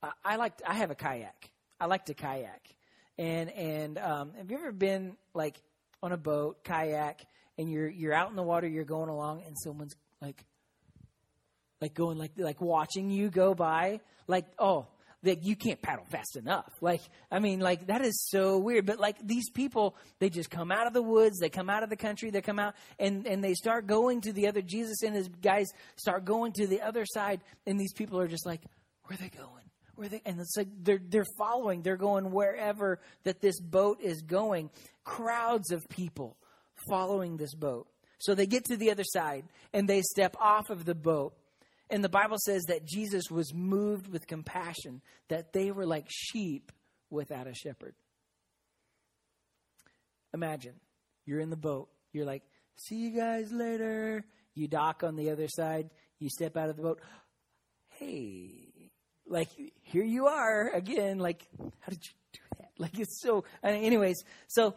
I, 0.00 0.10
I 0.24 0.36
like. 0.36 0.52
I 0.64 0.74
have 0.74 0.92
a 0.92 0.94
kayak. 0.94 1.50
I 1.80 1.86
like 1.86 2.04
to 2.04 2.14
kayak. 2.14 2.62
And 3.18 3.50
and 3.50 3.98
um, 3.98 4.34
have 4.38 4.48
you 4.48 4.56
ever 4.56 4.70
been 4.70 5.16
like 5.34 5.60
on 6.00 6.12
a 6.12 6.16
boat 6.16 6.62
kayak 6.62 7.26
and 7.58 7.68
you're 7.68 7.88
you're 7.88 8.12
out 8.12 8.30
in 8.30 8.36
the 8.36 8.44
water, 8.44 8.68
you're 8.68 8.84
going 8.84 9.08
along, 9.08 9.42
and 9.44 9.56
someone's 9.58 9.96
like 10.22 10.44
like 11.80 11.94
going 11.94 12.16
like 12.16 12.38
like 12.38 12.60
watching 12.60 13.10
you 13.10 13.30
go 13.30 13.52
by, 13.52 13.98
like 14.28 14.46
oh 14.60 14.86
that 15.26 15.44
you 15.44 15.56
can't 15.56 15.82
paddle 15.82 16.04
fast 16.08 16.36
enough. 16.36 16.72
Like, 16.80 17.00
I 17.30 17.40
mean, 17.40 17.60
like 17.60 17.88
that 17.88 18.00
is 18.00 18.28
so 18.30 18.58
weird. 18.58 18.86
But 18.86 18.98
like 18.98 19.16
these 19.22 19.50
people, 19.50 19.96
they 20.18 20.30
just 20.30 20.50
come 20.50 20.72
out 20.72 20.86
of 20.86 20.92
the 20.92 21.02
woods, 21.02 21.38
they 21.38 21.50
come 21.50 21.68
out 21.68 21.82
of 21.82 21.90
the 21.90 21.96
country, 21.96 22.30
they 22.30 22.40
come 22.40 22.58
out 22.58 22.74
and, 22.98 23.26
and 23.26 23.42
they 23.42 23.54
start 23.54 23.86
going 23.86 24.20
to 24.22 24.32
the 24.32 24.48
other, 24.48 24.62
Jesus 24.62 25.02
and 25.02 25.14
his 25.14 25.28
guys 25.28 25.66
start 25.96 26.24
going 26.24 26.52
to 26.54 26.66
the 26.66 26.80
other 26.80 27.04
side. 27.04 27.40
And 27.66 27.78
these 27.78 27.92
people 27.92 28.18
are 28.20 28.28
just 28.28 28.46
like, 28.46 28.62
where 29.04 29.18
are 29.18 29.22
they 29.22 29.28
going? 29.28 29.50
Where 29.96 30.08
they, 30.08 30.22
and 30.24 30.40
it's 30.40 30.56
like 30.56 30.68
they're, 30.82 31.00
they're 31.02 31.26
following, 31.38 31.82
they're 31.82 31.96
going 31.96 32.30
wherever 32.30 33.00
that 33.24 33.40
this 33.40 33.60
boat 33.60 34.00
is 34.00 34.22
going. 34.22 34.70
Crowds 35.04 35.72
of 35.72 35.88
people 35.88 36.36
following 36.88 37.36
this 37.36 37.54
boat. 37.54 37.88
So 38.18 38.34
they 38.34 38.46
get 38.46 38.64
to 38.66 38.76
the 38.76 38.90
other 38.90 39.04
side 39.04 39.44
and 39.72 39.88
they 39.88 40.02
step 40.02 40.36
off 40.40 40.70
of 40.70 40.84
the 40.84 40.94
boat 40.94 41.34
and 41.90 42.02
the 42.02 42.08
Bible 42.08 42.36
says 42.38 42.64
that 42.64 42.84
Jesus 42.84 43.30
was 43.30 43.54
moved 43.54 44.08
with 44.08 44.26
compassion, 44.26 45.02
that 45.28 45.52
they 45.52 45.70
were 45.70 45.86
like 45.86 46.06
sheep 46.08 46.72
without 47.10 47.46
a 47.46 47.54
shepherd. 47.54 47.94
Imagine 50.34 50.74
you're 51.24 51.40
in 51.40 51.50
the 51.50 51.56
boat. 51.56 51.88
You're 52.12 52.26
like, 52.26 52.42
see 52.76 52.96
you 52.96 53.10
guys 53.10 53.52
later. 53.52 54.24
You 54.54 54.68
dock 54.68 55.04
on 55.04 55.16
the 55.16 55.30
other 55.30 55.48
side. 55.48 55.90
You 56.18 56.28
step 56.28 56.56
out 56.56 56.70
of 56.70 56.76
the 56.76 56.82
boat. 56.82 57.00
Hey, 57.88 58.90
like, 59.26 59.48
here 59.82 60.04
you 60.04 60.26
are 60.26 60.70
again. 60.74 61.18
Like, 61.18 61.46
how 61.58 61.90
did 61.90 62.04
you 62.04 62.12
do 62.32 62.40
that? 62.58 62.70
Like, 62.78 62.98
it's 62.98 63.20
so, 63.20 63.44
anyways, 63.62 64.22
so 64.48 64.74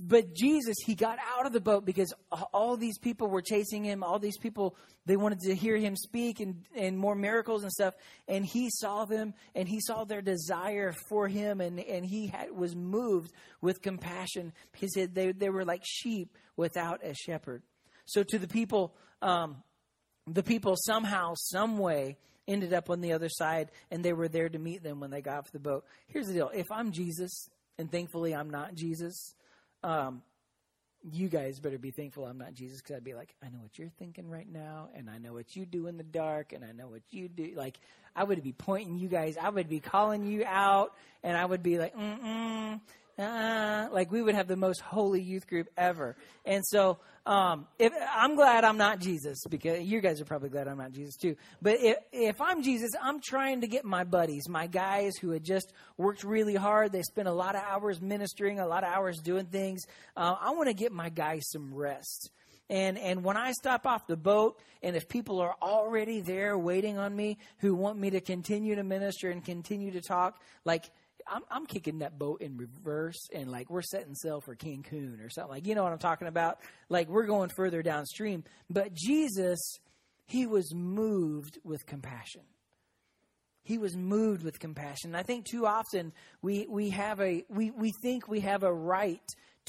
but 0.00 0.34
Jesus, 0.34 0.76
he 0.84 0.94
got 0.94 1.18
out 1.36 1.46
of 1.46 1.52
the 1.52 1.60
boat 1.60 1.84
because 1.84 2.12
all 2.52 2.76
these 2.76 2.98
people 2.98 3.28
were 3.28 3.42
chasing 3.42 3.84
him. 3.84 4.02
All 4.02 4.18
these 4.18 4.38
people, 4.38 4.76
they 5.06 5.16
wanted 5.16 5.40
to 5.40 5.54
hear 5.54 5.76
him 5.76 5.96
speak 5.96 6.40
and, 6.40 6.64
and 6.76 6.98
more 6.98 7.14
miracles 7.14 7.62
and 7.62 7.72
stuff. 7.72 7.94
And 8.28 8.44
he 8.44 8.68
saw 8.70 9.04
them 9.04 9.34
and 9.54 9.68
he 9.68 9.80
saw 9.80 10.04
their 10.04 10.22
desire 10.22 10.94
for 11.08 11.28
him 11.28 11.60
and, 11.60 11.80
and 11.80 12.04
he 12.04 12.28
had, 12.28 12.52
was 12.52 12.76
moved 12.76 13.32
with 13.60 13.82
compassion 13.82 14.52
because 14.72 14.92
they, 15.12 15.32
they 15.32 15.50
were 15.50 15.64
like 15.64 15.82
sheep 15.84 16.36
without 16.56 17.04
a 17.04 17.14
shepherd. 17.14 17.62
So 18.04 18.22
to 18.22 18.38
the 18.38 18.48
people, 18.48 18.94
um, 19.22 19.62
the 20.26 20.42
people 20.42 20.76
somehow, 20.76 21.34
some 21.34 21.78
way, 21.78 22.18
ended 22.46 22.72
up 22.72 22.90
on 22.90 23.00
the 23.00 23.12
other 23.12 23.28
side 23.28 23.70
and 23.90 24.04
they 24.04 24.12
were 24.12 24.28
there 24.28 24.48
to 24.48 24.58
meet 24.58 24.82
them 24.82 25.00
when 25.00 25.10
they 25.10 25.22
got 25.22 25.38
off 25.38 25.52
the 25.52 25.58
boat. 25.58 25.84
Here's 26.06 26.26
the 26.26 26.34
deal. 26.34 26.50
If 26.54 26.66
I'm 26.70 26.92
Jesus, 26.92 27.48
and 27.78 27.90
thankfully 27.90 28.34
I'm 28.34 28.50
not 28.50 28.74
Jesus, 28.74 29.34
um, 29.82 30.22
you 31.10 31.28
guys 31.28 31.58
better 31.60 31.78
be 31.78 31.90
thankful 31.90 32.26
I'm 32.26 32.38
not 32.38 32.54
Jesus 32.54 32.78
because 32.78 32.96
I'd 32.96 33.04
be 33.04 33.14
like, 33.14 33.34
I 33.42 33.48
know 33.48 33.58
what 33.60 33.78
you're 33.78 33.90
thinking 33.98 34.28
right 34.28 34.50
now, 34.50 34.88
and 34.94 35.08
I 35.08 35.18
know 35.18 35.32
what 35.32 35.56
you 35.56 35.64
do 35.64 35.86
in 35.86 35.96
the 35.96 36.02
dark, 36.02 36.52
and 36.52 36.64
I 36.64 36.72
know 36.72 36.88
what 36.88 37.02
you 37.10 37.28
do. 37.28 37.52
Like, 37.56 37.78
I 38.14 38.24
would 38.24 38.42
be 38.42 38.52
pointing 38.52 38.98
you 38.98 39.08
guys, 39.08 39.36
I 39.40 39.48
would 39.48 39.68
be 39.68 39.80
calling 39.80 40.26
you 40.26 40.44
out, 40.44 40.94
and 41.22 41.36
I 41.36 41.44
would 41.44 41.62
be 41.62 41.78
like, 41.78 41.96
mm 41.96 42.80
uh, 43.20 43.88
like 43.92 44.10
we 44.10 44.22
would 44.22 44.34
have 44.34 44.48
the 44.48 44.56
most 44.56 44.80
holy 44.80 45.20
youth 45.20 45.46
group 45.46 45.68
ever. 45.76 46.16
And 46.44 46.64
so, 46.66 46.98
um, 47.26 47.66
if, 47.78 47.92
I'm 48.14 48.34
glad 48.34 48.64
I'm 48.64 48.78
not 48.78 48.98
Jesus 48.98 49.44
because 49.48 49.82
you 49.82 50.00
guys 50.00 50.20
are 50.20 50.24
probably 50.24 50.48
glad 50.48 50.66
I'm 50.66 50.78
not 50.78 50.92
Jesus 50.92 51.16
too. 51.16 51.36
But 51.60 51.80
if, 51.80 51.96
if 52.12 52.40
I'm 52.40 52.62
Jesus, 52.62 52.90
I'm 53.00 53.20
trying 53.20 53.60
to 53.60 53.66
get 53.66 53.84
my 53.84 54.04
buddies, 54.04 54.48
my 54.48 54.66
guys 54.66 55.16
who 55.16 55.30
had 55.30 55.44
just 55.44 55.72
worked 55.98 56.24
really 56.24 56.54
hard. 56.54 56.92
They 56.92 57.02
spent 57.02 57.28
a 57.28 57.32
lot 57.32 57.54
of 57.54 57.62
hours 57.62 58.00
ministering, 58.00 58.58
a 58.58 58.66
lot 58.66 58.84
of 58.84 58.92
hours 58.92 59.18
doing 59.18 59.46
things. 59.46 59.84
Uh, 60.16 60.36
I 60.40 60.52
want 60.52 60.68
to 60.68 60.74
get 60.74 60.92
my 60.92 61.10
guys 61.10 61.42
some 61.50 61.74
rest. 61.74 62.30
And, 62.70 62.96
and 62.98 63.24
when 63.24 63.36
I 63.36 63.50
stop 63.50 63.84
off 63.84 64.06
the 64.06 64.16
boat, 64.16 64.60
and 64.80 64.94
if 64.94 65.08
people 65.08 65.40
are 65.40 65.56
already 65.60 66.20
there 66.20 66.56
waiting 66.56 66.98
on 66.98 67.14
me 67.14 67.36
who 67.58 67.74
want 67.74 67.98
me 67.98 68.10
to 68.10 68.20
continue 68.20 68.76
to 68.76 68.84
minister 68.84 69.28
and 69.28 69.44
continue 69.44 69.90
to 69.90 70.00
talk, 70.00 70.40
like 70.64 70.84
I'm, 71.28 71.42
I'm 71.50 71.66
kicking 71.66 71.98
that 71.98 72.18
boat 72.18 72.42
in 72.42 72.56
reverse 72.56 73.28
and 73.32 73.50
like 73.50 73.70
we're 73.70 73.82
setting 73.82 74.14
sail 74.14 74.40
for 74.40 74.54
Cancun 74.54 75.24
or 75.24 75.30
something. 75.30 75.50
Like, 75.50 75.66
you 75.66 75.74
know 75.74 75.82
what 75.82 75.92
I'm 75.92 75.98
talking 75.98 76.28
about? 76.28 76.58
Like 76.88 77.08
we're 77.08 77.26
going 77.26 77.50
further 77.56 77.82
downstream. 77.82 78.44
But 78.68 78.94
Jesus, 78.94 79.58
he 80.26 80.46
was 80.46 80.74
moved 80.74 81.58
with 81.64 81.86
compassion. 81.86 82.42
He 83.62 83.78
was 83.78 83.96
moved 83.96 84.42
with 84.42 84.58
compassion. 84.58 85.14
I 85.14 85.22
think 85.22 85.44
too 85.44 85.66
often 85.66 86.12
we, 86.42 86.66
we 86.68 86.90
have 86.90 87.20
a, 87.20 87.44
we, 87.48 87.70
we 87.70 87.92
think 88.02 88.26
we 88.26 88.40
have 88.40 88.62
a 88.62 88.72
right 88.72 89.20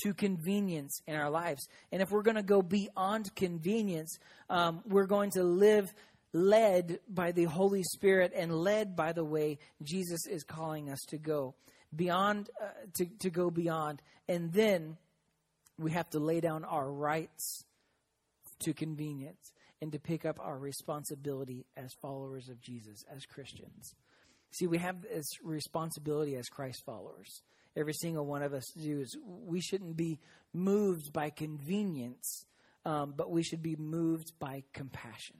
to 0.03 0.13
convenience 0.13 1.01
in 1.07 1.15
our 1.15 1.29
lives. 1.29 1.67
And 1.91 2.01
if 2.01 2.11
we're 2.11 2.23
going 2.23 2.35
to 2.35 2.43
go 2.43 2.61
beyond 2.61 3.35
convenience, 3.35 4.17
um, 4.49 4.81
we're 4.85 5.05
going 5.05 5.31
to 5.31 5.43
live 5.43 5.93
led 6.33 6.99
by 7.09 7.31
the 7.31 7.45
Holy 7.45 7.83
Spirit 7.83 8.31
and 8.35 8.53
led 8.53 8.95
by 8.95 9.11
the 9.11 9.23
way 9.23 9.59
Jesus 9.83 10.25
is 10.27 10.43
calling 10.43 10.89
us 10.89 10.99
to 11.09 11.17
go 11.17 11.55
beyond 11.95 12.49
uh, 12.61 12.67
to, 12.95 13.05
to 13.19 13.29
go 13.29 13.49
beyond. 13.49 14.01
And 14.27 14.51
then 14.53 14.97
we 15.77 15.91
have 15.91 16.09
to 16.11 16.19
lay 16.19 16.39
down 16.39 16.63
our 16.63 16.89
rights 16.89 17.65
to 18.59 18.73
convenience 18.73 19.51
and 19.81 19.91
to 19.91 19.99
pick 19.99 20.25
up 20.25 20.39
our 20.39 20.57
responsibility 20.57 21.65
as 21.75 21.91
followers 22.01 22.49
of 22.49 22.61
Jesus 22.61 23.03
as 23.13 23.25
Christians. 23.25 23.95
See 24.51 24.67
we 24.67 24.77
have 24.77 25.01
this 25.01 25.25
responsibility 25.43 26.35
as 26.35 26.47
Christ 26.47 26.83
followers. 26.85 27.41
Every 27.75 27.93
single 27.93 28.25
one 28.25 28.43
of 28.43 28.53
us 28.53 28.65
do 28.77 28.99
is 28.99 29.17
we 29.25 29.61
shouldn't 29.61 29.95
be 29.95 30.19
moved 30.53 31.13
by 31.13 31.29
convenience 31.29 32.45
um, 32.85 33.13
but 33.15 33.29
we 33.29 33.43
should 33.43 33.61
be 33.61 33.75
moved 33.75 34.33
by 34.39 34.63
compassion 34.73 35.37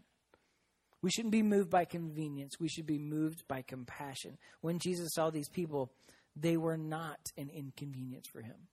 we 1.01 1.09
shouldn't 1.09 1.31
be 1.31 1.43
moved 1.43 1.69
by 1.69 1.85
convenience. 1.85 2.59
We 2.59 2.69
should 2.69 2.85
be 2.85 2.99
moved 2.99 3.47
by 3.47 3.63
compassion. 3.63 4.37
When 4.61 4.79
Jesus 4.79 5.09
saw 5.13 5.29
these 5.29 5.49
people, 5.49 5.91
they 6.35 6.57
were 6.57 6.77
not 6.77 7.19
an 7.37 7.49
inconvenience 7.49 8.27
for 8.31 8.41
him. 8.41 8.67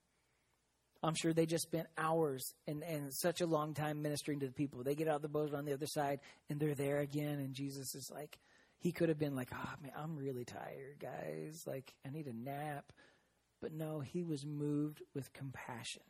I'm 1.02 1.14
sure 1.14 1.32
they 1.32 1.46
just 1.46 1.64
spent 1.64 1.86
hours 1.96 2.54
and, 2.66 2.82
and 2.82 3.14
such 3.14 3.40
a 3.40 3.46
long 3.46 3.72
time 3.72 4.02
ministering 4.02 4.40
to 4.40 4.46
the 4.46 4.52
people. 4.52 4.82
They 4.82 4.96
get 4.96 5.08
out 5.08 5.16
of 5.16 5.22
the 5.22 5.28
boat 5.28 5.54
on 5.54 5.64
the 5.64 5.72
other 5.72 5.86
side 5.86 6.20
and 6.50 6.58
they're 6.58 6.74
there 6.74 6.98
again. 6.98 7.38
And 7.38 7.54
Jesus 7.54 7.94
is 7.94 8.10
like, 8.12 8.38
he 8.80 8.92
could 8.92 9.08
have 9.08 9.18
been 9.18 9.36
like, 9.36 9.50
oh 9.52 9.74
man, 9.80 9.92
I'm 9.96 10.16
really 10.16 10.44
tired, 10.44 10.98
guys. 11.00 11.62
Like, 11.66 11.94
I 12.04 12.10
need 12.10 12.26
a 12.26 12.32
nap. 12.32 12.92
But 13.60 13.72
no, 13.72 14.00
he 14.00 14.22
was 14.22 14.44
moved 14.44 15.02
with 15.14 15.32
compassion 15.32 16.02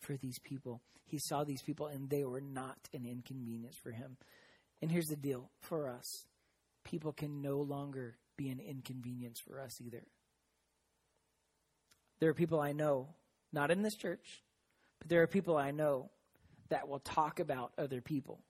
for 0.00 0.16
these 0.16 0.38
people. 0.38 0.80
He 1.04 1.18
saw 1.18 1.44
these 1.44 1.62
people 1.62 1.86
and 1.86 2.08
they 2.08 2.24
were 2.24 2.40
not 2.40 2.78
an 2.94 3.04
inconvenience 3.04 3.76
for 3.82 3.90
him. 3.90 4.16
And 4.82 4.90
here's 4.90 5.08
the 5.08 5.16
deal 5.16 5.50
for 5.60 5.88
us 5.88 6.24
people 6.84 7.12
can 7.12 7.42
no 7.42 7.58
longer 7.58 8.16
be 8.36 8.48
an 8.48 8.60
inconvenience 8.60 9.38
for 9.38 9.60
us 9.60 9.80
either. 9.80 10.02
There 12.20 12.30
are 12.30 12.34
people 12.34 12.60
I 12.60 12.72
know, 12.72 13.08
not 13.52 13.70
in 13.70 13.82
this 13.82 13.96
church, 13.96 14.42
but 14.98 15.08
there 15.08 15.22
are 15.22 15.26
people 15.26 15.56
I 15.56 15.70
know 15.70 16.10
that 16.68 16.88
will 16.88 17.00
talk 17.00 17.40
about 17.40 17.72
other 17.78 18.00
people 18.00 18.40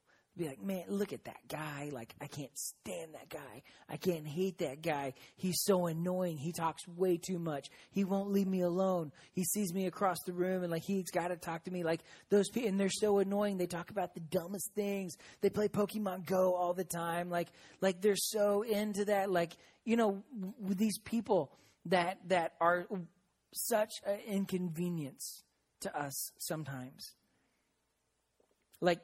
be 0.41 0.49
like, 0.49 0.63
man, 0.63 0.85
look 0.89 1.13
at 1.13 1.25
that 1.25 1.41
guy. 1.49 1.91
Like, 1.93 2.15
I 2.21 2.27
can't 2.27 2.57
stand 2.57 3.15
that 3.15 3.29
guy. 3.29 3.63
I 3.89 3.97
can't 3.97 4.27
hate 4.27 4.59
that 4.59 4.83
guy. 4.83 5.15
He's 5.37 5.63
so 5.63 5.87
annoying. 5.87 6.39
He 6.39 6.53
talks 6.53 6.87
way 6.89 7.19
too 7.19 7.39
much. 7.39 7.69
He 7.91 8.05
won't 8.05 8.31
leave 8.31 8.47
me 8.47 8.63
alone. 8.63 9.13
He 9.33 9.45
sees 9.45 9.73
me 9.73 9.87
across 9.87 10.19
the 10.27 10.33
room 10.33 10.63
and 10.63 10.71
like 10.73 10.83
he's 10.83 11.11
got 11.11 11.29
to 11.29 11.37
talk 11.37 11.65
to 11.65 11.71
me. 11.71 11.85
Like 11.85 12.01
those 12.31 12.49
people, 12.49 12.69
and 12.69 12.81
they're 12.81 12.89
so 12.91 13.19
annoying. 13.19 13.59
They 13.59 13.67
talk 13.67 13.91
about 13.91 14.15
the 14.15 14.21
dumbest 14.21 14.73
things. 14.75 15.17
They 15.41 15.51
play 15.51 15.69
Pokemon 15.69 16.27
Go 16.27 16.55
all 16.55 16.75
the 16.75 16.85
time. 16.85 17.31
Like, 17.31 17.49
like 17.81 18.01
they're 18.01 18.17
so 18.17 18.63
into 18.63 19.05
that. 19.07 19.31
Like, 19.31 19.53
you 19.85 19.97
know, 19.97 20.23
with 20.61 20.79
these 20.79 20.99
people 20.99 21.53
that 21.87 22.19
that 22.29 22.55
are 22.61 22.87
such 23.53 23.91
an 24.07 24.19
inconvenience 24.27 25.45
to 25.81 25.99
us 25.99 26.33
sometimes. 26.39 27.15
Like, 28.81 29.01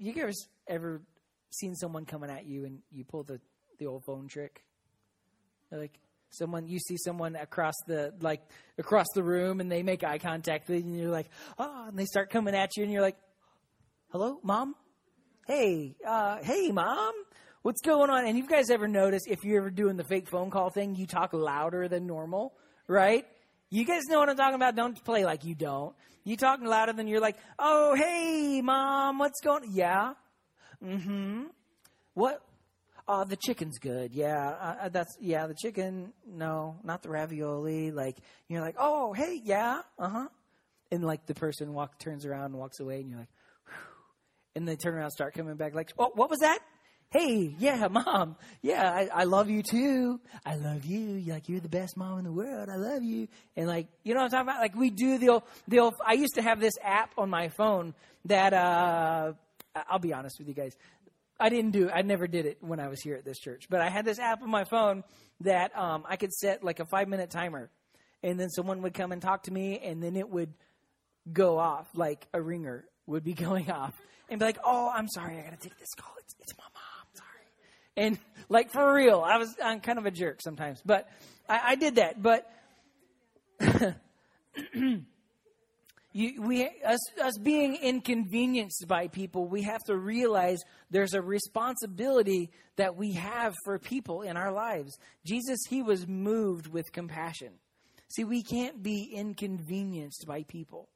you 0.00 0.12
guys 0.12 0.34
ever 0.66 1.02
seen 1.50 1.74
someone 1.74 2.06
coming 2.06 2.30
at 2.30 2.46
you 2.46 2.64
and 2.64 2.80
you 2.90 3.04
pull 3.04 3.22
the, 3.22 3.40
the 3.78 3.86
old 3.86 4.04
phone 4.04 4.28
trick? 4.28 4.64
Like 5.70 5.98
someone 6.30 6.66
you 6.66 6.78
see 6.78 6.96
someone 6.96 7.36
across 7.36 7.74
the 7.86 8.12
like 8.20 8.40
across 8.78 9.06
the 9.14 9.22
room 9.22 9.60
and 9.60 9.70
they 9.70 9.82
make 9.82 10.02
eye 10.02 10.18
contact 10.18 10.68
with 10.68 10.82
and 10.82 10.98
you're 10.98 11.10
like, 11.10 11.28
oh, 11.58 11.86
and 11.88 11.98
they 11.98 12.06
start 12.06 12.30
coming 12.30 12.54
at 12.54 12.76
you 12.76 12.82
and 12.82 12.92
you're 12.92 13.02
like, 13.02 13.18
hello, 14.10 14.40
mom, 14.42 14.74
hey, 15.46 15.94
uh, 16.06 16.38
hey, 16.42 16.70
mom, 16.72 17.12
what's 17.62 17.80
going 17.82 18.10
on? 18.10 18.26
And 18.26 18.36
you 18.36 18.46
guys 18.46 18.70
ever 18.70 18.88
notice 18.88 19.22
if 19.28 19.44
you're 19.44 19.58
ever 19.58 19.70
doing 19.70 19.96
the 19.96 20.04
fake 20.04 20.28
phone 20.28 20.50
call 20.50 20.70
thing, 20.70 20.96
you 20.96 21.06
talk 21.06 21.32
louder 21.32 21.88
than 21.88 22.06
normal, 22.06 22.54
right? 22.88 23.26
You 23.70 23.84
guys 23.84 24.02
know 24.08 24.18
what 24.18 24.28
I'm 24.28 24.36
talking 24.36 24.56
about. 24.56 24.74
Don't 24.74 25.02
play 25.04 25.24
like 25.24 25.44
you 25.44 25.54
don't. 25.54 25.94
You 26.24 26.36
talking 26.36 26.66
louder 26.66 26.92
than 26.92 27.06
you're 27.06 27.20
like, 27.20 27.36
oh, 27.58 27.94
hey, 27.94 28.60
mom, 28.62 29.18
what's 29.18 29.40
going? 29.40 29.70
Yeah, 29.72 30.14
mm-hmm. 30.84 31.44
What? 32.14 32.42
Uh, 33.06 33.24
the 33.24 33.36
chicken's 33.36 33.78
good. 33.78 34.12
Yeah, 34.12 34.48
uh, 34.48 34.74
uh, 34.82 34.88
that's 34.88 35.16
yeah. 35.20 35.46
The 35.46 35.54
chicken, 35.54 36.12
no, 36.26 36.76
not 36.84 37.02
the 37.02 37.10
ravioli. 37.10 37.90
Like 37.90 38.18
you're 38.48 38.60
like, 38.60 38.76
oh, 38.78 39.12
hey, 39.12 39.40
yeah, 39.42 39.82
uh 39.98 40.08
huh. 40.08 40.28
And 40.90 41.04
like 41.04 41.26
the 41.26 41.34
person 41.34 41.72
walk 41.72 41.98
turns 41.98 42.26
around 42.26 42.46
and 42.46 42.54
walks 42.54 42.80
away, 42.80 43.00
and 43.00 43.08
you're 43.08 43.18
like, 43.20 43.30
Whew. 43.66 43.74
and 44.56 44.68
they 44.68 44.76
turn 44.76 44.94
around, 44.94 45.12
start 45.12 45.34
coming 45.34 45.56
back, 45.56 45.74
like, 45.74 45.92
oh, 45.98 46.10
what 46.14 46.28
was 46.28 46.40
that? 46.40 46.58
Hey, 47.10 47.54
yeah, 47.58 47.88
mom, 47.90 48.36
yeah, 48.62 48.90
I, 48.90 49.08
I 49.12 49.24
love 49.24 49.50
you 49.50 49.62
too. 49.62 50.20
I 50.44 50.56
love 50.56 50.84
you. 50.84 51.14
You're 51.14 51.34
like, 51.34 51.48
you're 51.48 51.60
the 51.60 51.68
best 51.68 51.96
mom 51.96 52.18
in 52.18 52.24
the 52.24 52.32
world. 52.32 52.68
I 52.68 52.76
love 52.76 53.02
you. 53.02 53.28
And 53.56 53.66
like, 53.66 53.88
you 54.04 54.14
know 54.14 54.20
what 54.20 54.26
I'm 54.26 54.30
talking 54.30 54.48
about? 54.48 54.60
Like 54.60 54.74
we 54.74 54.90
do 54.90 55.18
the 55.18 55.30
old, 55.30 55.42
the 55.68 55.80
old, 55.80 55.94
I 56.04 56.14
used 56.14 56.34
to 56.36 56.42
have 56.42 56.60
this 56.60 56.74
app 56.82 57.12
on 57.18 57.28
my 57.28 57.48
phone 57.48 57.94
that, 58.26 58.52
uh, 58.52 59.32
I'll 59.88 59.98
be 59.98 60.12
honest 60.12 60.38
with 60.38 60.48
you 60.48 60.54
guys. 60.54 60.76
I 61.38 61.48
didn't 61.48 61.70
do, 61.70 61.88
I 61.90 62.02
never 62.02 62.26
did 62.26 62.46
it 62.46 62.58
when 62.60 62.80
I 62.80 62.88
was 62.88 63.00
here 63.00 63.16
at 63.16 63.24
this 63.24 63.38
church, 63.38 63.66
but 63.70 63.80
I 63.80 63.88
had 63.88 64.04
this 64.04 64.18
app 64.18 64.42
on 64.42 64.50
my 64.50 64.64
phone 64.64 65.04
that, 65.40 65.76
um, 65.76 66.04
I 66.08 66.16
could 66.16 66.32
set 66.32 66.62
like 66.62 66.80
a 66.80 66.84
five 66.84 67.08
minute 67.08 67.30
timer 67.30 67.70
and 68.22 68.38
then 68.38 68.50
someone 68.50 68.82
would 68.82 68.94
come 68.94 69.12
and 69.12 69.22
talk 69.22 69.44
to 69.44 69.52
me 69.52 69.78
and 69.78 70.02
then 70.02 70.16
it 70.16 70.28
would 70.28 70.52
go 71.32 71.58
off 71.58 71.88
like 71.94 72.26
a 72.34 72.40
ringer 72.40 72.84
would 73.06 73.24
be 73.24 73.34
going 73.46 73.70
off 73.70 73.94
and 74.28 74.38
be 74.38 74.46
like, 74.46 74.58
oh, 74.64 74.90
I'm 74.94 75.08
sorry. 75.08 75.38
I 75.38 75.42
got 75.42 75.60
to 75.60 75.68
take 75.68 75.78
this 75.78 75.92
call. 75.96 76.14
It's, 76.20 76.34
it's 76.40 76.56
mom. 76.56 76.69
And 78.00 78.18
like 78.48 78.72
for 78.72 78.94
real, 78.94 79.20
I 79.20 79.36
was 79.36 79.54
I'm 79.62 79.80
kind 79.80 79.98
of 79.98 80.06
a 80.06 80.10
jerk 80.10 80.40
sometimes, 80.40 80.80
but 80.82 81.06
I, 81.46 81.60
I 81.68 81.74
did 81.74 81.96
that. 81.96 82.22
But 82.22 82.50
you, 86.12 86.42
we 86.42 86.64
us 86.64 86.98
us 87.22 87.36
being 87.36 87.76
inconvenienced 87.76 88.86
by 88.88 89.08
people, 89.08 89.46
we 89.46 89.64
have 89.64 89.82
to 89.84 89.98
realize 89.98 90.60
there's 90.90 91.12
a 91.12 91.20
responsibility 91.20 92.50
that 92.76 92.96
we 92.96 93.12
have 93.12 93.54
for 93.66 93.78
people 93.78 94.22
in 94.22 94.38
our 94.38 94.50
lives. 94.50 94.98
Jesus, 95.26 95.58
he 95.68 95.82
was 95.82 96.08
moved 96.08 96.68
with 96.68 96.90
compassion. 96.92 97.52
See, 98.08 98.24
we 98.24 98.42
can't 98.42 98.82
be 98.82 99.12
inconvenienced 99.14 100.24
by 100.26 100.44
people. 100.44 100.88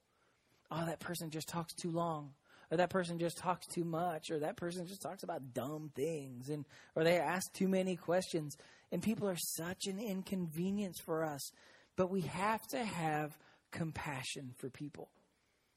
Oh, 0.70 0.86
that 0.86 1.00
person 1.00 1.28
just 1.28 1.48
talks 1.48 1.74
too 1.74 1.90
long 1.90 2.30
or 2.74 2.78
that 2.78 2.90
person 2.90 3.20
just 3.20 3.38
talks 3.38 3.68
too 3.68 3.84
much, 3.84 4.32
or 4.32 4.40
that 4.40 4.56
person 4.56 4.84
just 4.84 5.00
talks 5.00 5.22
about 5.22 5.54
dumb 5.54 5.92
things, 5.94 6.48
and 6.48 6.64
or 6.96 7.04
they 7.04 7.18
ask 7.18 7.52
too 7.52 7.68
many 7.68 7.94
questions. 7.94 8.56
And 8.90 9.00
people 9.00 9.28
are 9.28 9.36
such 9.36 9.86
an 9.86 10.00
inconvenience 10.00 10.98
for 10.98 11.24
us. 11.24 11.52
But 11.94 12.10
we 12.10 12.22
have 12.22 12.60
to 12.72 12.84
have 12.84 13.38
compassion 13.70 14.54
for 14.58 14.70
people. 14.70 15.08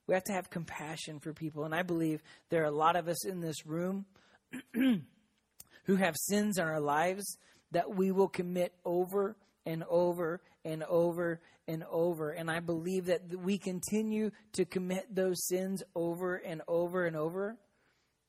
We 0.08 0.16
have 0.16 0.24
to 0.24 0.34
have 0.34 0.50
compassion 0.50 1.20
for 1.20 1.34
people. 1.34 1.66
And 1.66 1.76
I 1.76 1.84
believe 1.84 2.24
there 2.50 2.64
are 2.64 2.68
a 2.68 2.72
lot 2.72 2.96
of 2.96 3.08
us 3.08 3.28
in 3.28 3.42
this 3.42 3.68
room 3.68 4.06
who 4.74 5.96
have 5.96 6.16
sins 6.18 6.58
in 6.58 6.66
our 6.66 6.80
lives 6.80 7.38
that 7.74 7.94
we 7.94 8.12
will 8.12 8.28
commit 8.28 8.74
over 8.86 9.36
and 9.68 9.84
over 9.88 10.42
and 10.68 10.84
over 10.84 11.40
and 11.68 11.84
over. 11.90 12.32
And 12.32 12.52
I 12.52 12.60
believe 12.60 13.06
that 13.06 13.22
we 13.40 13.58
continue 13.58 14.32
to 14.54 14.66
commit 14.66 15.08
those 15.10 15.48
sins 15.48 15.82
over 15.96 16.36
and 16.36 16.62
over 16.68 17.06
and 17.06 17.16
over 17.16 17.56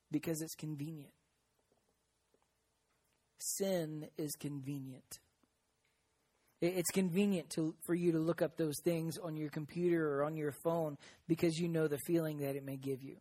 because 0.09 0.41
it's 0.41 0.55
convenient. 0.55 1.11
Sin 3.39 4.07
is 4.17 4.31
convenient. 4.39 5.19
It's 6.61 6.91
convenient 6.91 7.49
to, 7.51 7.75
for 7.85 7.93
you 7.93 8.13
to 8.13 8.19
look 8.19 8.41
up 8.41 8.57
those 8.57 8.75
things 8.83 9.17
on 9.17 9.37
your 9.37 9.49
computer 9.49 10.15
or 10.15 10.23
on 10.23 10.35
your 10.35 10.51
phone 10.51 10.97
because 11.27 11.57
you 11.57 11.67
know 11.67 11.87
the 11.87 11.99
feeling 12.05 12.39
that 12.39 12.55
it 12.55 12.65
may 12.65 12.77
give 12.77 13.03
you. 13.03 13.17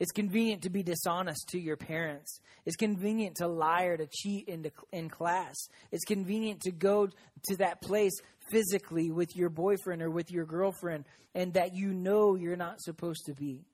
It's 0.00 0.12
convenient 0.12 0.62
to 0.62 0.70
be 0.70 0.82
dishonest 0.82 1.50
to 1.50 1.60
your 1.60 1.76
parents. 1.76 2.40
It's 2.64 2.76
convenient 2.76 3.36
to 3.36 3.46
lie 3.46 3.84
or 3.84 3.98
to 3.98 4.06
cheat 4.06 4.48
in, 4.48 4.64
in 4.92 5.10
class. 5.10 5.54
It's 5.92 6.04
convenient 6.04 6.62
to 6.62 6.70
go 6.70 7.06
to 7.06 7.56
that 7.58 7.82
place 7.82 8.18
physically 8.50 9.10
with 9.10 9.36
your 9.36 9.50
boyfriend 9.50 10.00
or 10.00 10.10
with 10.10 10.30
your 10.30 10.46
girlfriend 10.46 11.04
and 11.34 11.52
that 11.52 11.74
you 11.74 11.92
know 11.92 12.34
you're 12.34 12.56
not 12.56 12.80
supposed 12.80 13.26
to 13.26 13.34
be. 13.34 13.66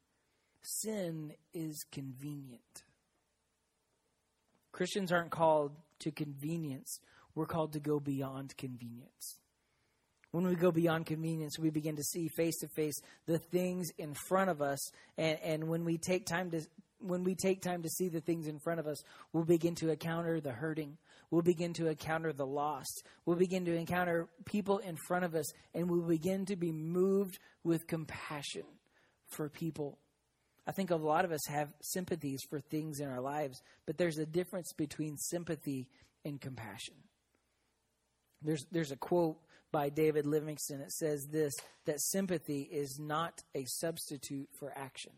Sin 0.62 1.32
is 1.54 1.84
convenient. 1.92 2.60
Christians 4.72 5.12
aren't 5.12 5.30
called 5.30 5.76
to 6.00 6.10
convenience, 6.10 6.98
we're 7.34 7.46
called 7.46 7.72
to 7.72 7.80
go 7.80 8.00
beyond 8.00 8.54
convenience. 8.56 9.38
When 10.36 10.46
we 10.46 10.54
go 10.54 10.70
beyond 10.70 11.06
convenience, 11.06 11.58
we 11.58 11.70
begin 11.70 11.96
to 11.96 12.02
see 12.02 12.28
face 12.28 12.58
to 12.58 12.68
face 12.68 13.00
the 13.24 13.38
things 13.38 13.88
in 13.96 14.12
front 14.12 14.50
of 14.50 14.60
us. 14.60 14.78
And, 15.16 15.38
and 15.42 15.64
when 15.66 15.82
we 15.82 15.96
take 15.96 16.26
time 16.26 16.50
to 16.50 16.60
when 16.98 17.24
we 17.24 17.34
take 17.34 17.62
time 17.62 17.82
to 17.84 17.88
see 17.88 18.10
the 18.10 18.20
things 18.20 18.46
in 18.46 18.58
front 18.58 18.78
of 18.78 18.86
us, 18.86 19.02
we'll 19.32 19.46
begin 19.46 19.74
to 19.76 19.88
encounter 19.88 20.38
the 20.38 20.52
hurting. 20.52 20.98
We'll 21.30 21.40
begin 21.40 21.72
to 21.74 21.86
encounter 21.88 22.34
the 22.34 22.44
lost. 22.44 23.06
We'll 23.24 23.38
begin 23.38 23.64
to 23.64 23.74
encounter 23.74 24.28
people 24.44 24.76
in 24.76 24.96
front 25.08 25.24
of 25.24 25.34
us, 25.34 25.46
and 25.72 25.88
we'll 25.88 26.06
begin 26.06 26.44
to 26.46 26.56
be 26.56 26.70
moved 26.70 27.38
with 27.64 27.86
compassion 27.86 28.64
for 29.28 29.48
people. 29.48 29.96
I 30.66 30.72
think 30.72 30.90
a 30.90 30.96
lot 30.96 31.24
of 31.24 31.32
us 31.32 31.46
have 31.48 31.70
sympathies 31.80 32.42
for 32.50 32.60
things 32.60 33.00
in 33.00 33.08
our 33.08 33.22
lives, 33.22 33.62
but 33.86 33.96
there's 33.96 34.18
a 34.18 34.26
difference 34.26 34.74
between 34.74 35.16
sympathy 35.16 35.88
and 36.26 36.38
compassion. 36.38 36.96
There's, 38.42 38.66
there's 38.70 38.92
a 38.92 38.96
quote 38.96 39.38
by 39.72 39.88
David 39.88 40.26
Livingstone. 40.26 40.80
It 40.80 40.92
says 40.92 41.26
this 41.30 41.54
that 41.86 42.00
sympathy 42.00 42.62
is 42.62 42.98
not 43.00 43.42
a 43.54 43.64
substitute 43.66 44.48
for 44.58 44.72
action. 44.76 45.12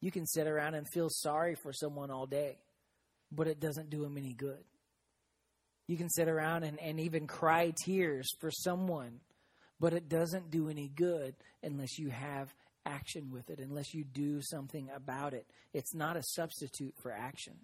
You 0.00 0.10
can 0.10 0.26
sit 0.26 0.46
around 0.46 0.74
and 0.74 0.86
feel 0.88 1.08
sorry 1.10 1.56
for 1.56 1.72
someone 1.72 2.10
all 2.10 2.26
day, 2.26 2.58
but 3.32 3.48
it 3.48 3.60
doesn't 3.60 3.90
do 3.90 4.02
them 4.02 4.16
any 4.16 4.34
good. 4.34 4.64
You 5.88 5.96
can 5.96 6.10
sit 6.10 6.28
around 6.28 6.64
and, 6.64 6.78
and 6.80 7.00
even 7.00 7.26
cry 7.26 7.72
tears 7.84 8.28
for 8.40 8.50
someone, 8.50 9.20
but 9.80 9.94
it 9.94 10.08
doesn't 10.08 10.50
do 10.50 10.68
any 10.68 10.88
good 10.88 11.34
unless 11.62 11.98
you 11.98 12.10
have 12.10 12.54
action 12.84 13.30
with 13.30 13.50
it, 13.50 13.58
unless 13.58 13.94
you 13.94 14.04
do 14.04 14.40
something 14.42 14.88
about 14.94 15.34
it. 15.34 15.46
It's 15.72 15.94
not 15.94 16.16
a 16.16 16.22
substitute 16.22 16.94
for 17.02 17.10
action. 17.10 17.54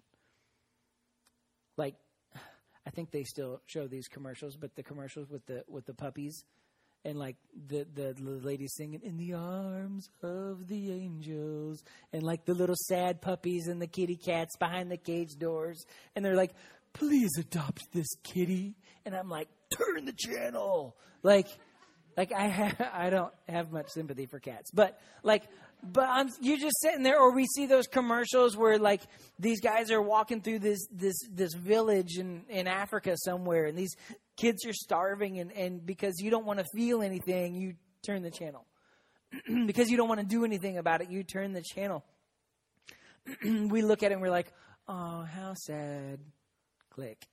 Like 1.77 1.95
I 2.85 2.91
think 2.91 3.11
they 3.11 3.23
still 3.23 3.61
show 3.65 3.87
these 3.87 4.07
commercials, 4.07 4.55
but 4.55 4.75
the 4.75 4.83
commercials 4.83 5.29
with 5.29 5.45
the 5.45 5.63
with 5.67 5.85
the 5.85 5.93
puppies 5.93 6.43
and 7.05 7.19
like 7.19 7.35
the, 7.67 7.85
the 7.93 8.15
lady 8.19 8.67
singing 8.67 8.99
in 9.03 9.17
the 9.17 9.33
arms 9.33 10.09
of 10.23 10.67
the 10.67 10.91
angels 10.91 11.83
and 12.11 12.23
like 12.23 12.45
the 12.45 12.53
little 12.53 12.75
sad 12.87 13.21
puppies 13.21 13.67
and 13.67 13.79
the 13.79 13.87
kitty 13.87 14.15
cats 14.15 14.57
behind 14.57 14.91
the 14.91 14.97
cage 14.97 15.35
doors 15.37 15.85
and 16.15 16.25
they're 16.25 16.35
like 16.35 16.53
please 16.93 17.29
adopt 17.39 17.83
this 17.93 18.07
kitty 18.23 18.73
and 19.05 19.15
I'm 19.15 19.29
like 19.29 19.49
turn 19.77 20.05
the 20.05 20.13
channel. 20.13 20.97
Like 21.21 21.47
like 22.17 22.31
I 22.33 22.47
have, 22.47 22.89
I 22.93 23.09
don't 23.11 23.33
have 23.47 23.71
much 23.71 23.89
sympathy 23.89 24.25
for 24.25 24.39
cats 24.39 24.71
but 24.73 24.99
like 25.21 25.43
but 25.83 26.07
I'm, 26.09 26.29
you're 26.41 26.57
just 26.57 26.79
sitting 26.81 27.03
there, 27.03 27.19
or 27.19 27.33
we 27.33 27.45
see 27.45 27.65
those 27.65 27.87
commercials 27.87 28.57
where 28.57 28.77
like 28.77 29.01
these 29.39 29.61
guys 29.61 29.91
are 29.91 30.01
walking 30.01 30.41
through 30.41 30.59
this 30.59 30.87
this 30.91 31.15
this 31.31 31.53
village 31.53 32.17
in 32.17 32.43
in 32.49 32.67
Africa 32.67 33.15
somewhere, 33.17 33.65
and 33.65 33.77
these 33.77 33.95
kids 34.37 34.65
are 34.65 34.73
starving, 34.73 35.39
and 35.39 35.51
and 35.51 35.85
because 35.85 36.15
you 36.19 36.31
don't 36.31 36.45
want 36.45 36.59
to 36.59 36.65
feel 36.75 37.01
anything, 37.01 37.55
you 37.55 37.75
turn 38.03 38.21
the 38.23 38.31
channel. 38.31 38.65
because 39.65 39.89
you 39.89 39.97
don't 39.97 40.07
want 40.07 40.19
to 40.19 40.25
do 40.25 40.45
anything 40.45 40.77
about 40.77 41.01
it, 41.01 41.09
you 41.09 41.23
turn 41.23 41.53
the 41.53 41.61
channel. 41.61 42.03
we 43.43 43.81
look 43.81 44.03
at 44.03 44.11
it 44.11 44.15
and 44.15 44.21
we're 44.21 44.29
like, 44.29 44.51
oh, 44.87 45.23
how 45.23 45.53
sad. 45.55 46.19
Click. 46.91 47.25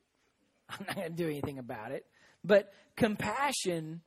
I'm 0.68 0.86
not 0.86 0.96
going 0.96 1.10
to 1.10 1.16
do 1.16 1.28
anything 1.28 1.58
about 1.58 1.92
it. 1.92 2.06
But 2.44 2.72
compassion, 2.96 4.02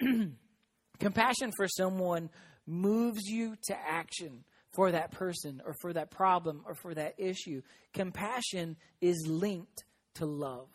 compassion 0.98 1.52
for 1.56 1.68
someone 1.68 2.30
moves 2.66 3.24
you 3.24 3.56
to 3.64 3.76
action 3.76 4.44
for 4.72 4.90
that 4.92 5.12
person 5.12 5.62
or 5.64 5.74
for 5.80 5.92
that 5.92 6.10
problem 6.10 6.62
or 6.66 6.74
for 6.74 6.94
that 6.94 7.14
issue. 7.18 7.62
Compassion 7.92 8.76
is 9.00 9.26
linked 9.26 9.84
to 10.16 10.26
love. 10.26 10.68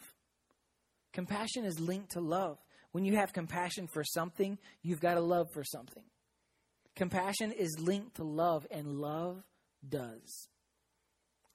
Compassion 1.14 1.66
is 1.66 1.80
linked 1.80 2.12
to 2.12 2.22
love. 2.22 2.58
When 2.92 3.06
you 3.06 3.18
have 3.18 3.34
compassion 3.34 3.88
for 3.88 4.04
something, 4.04 4.58
you've 4.82 5.02
got 5.02 5.18
a 5.18 5.22
love 5.22 5.48
for 5.54 5.64
something. 5.64 6.04
Compassion 6.96 7.52
is 7.52 7.80
linked 7.80 8.16
to 8.16 8.24
love, 8.24 8.68
and 8.72 9.00
love 9.00 9.44
does. 9.88 10.50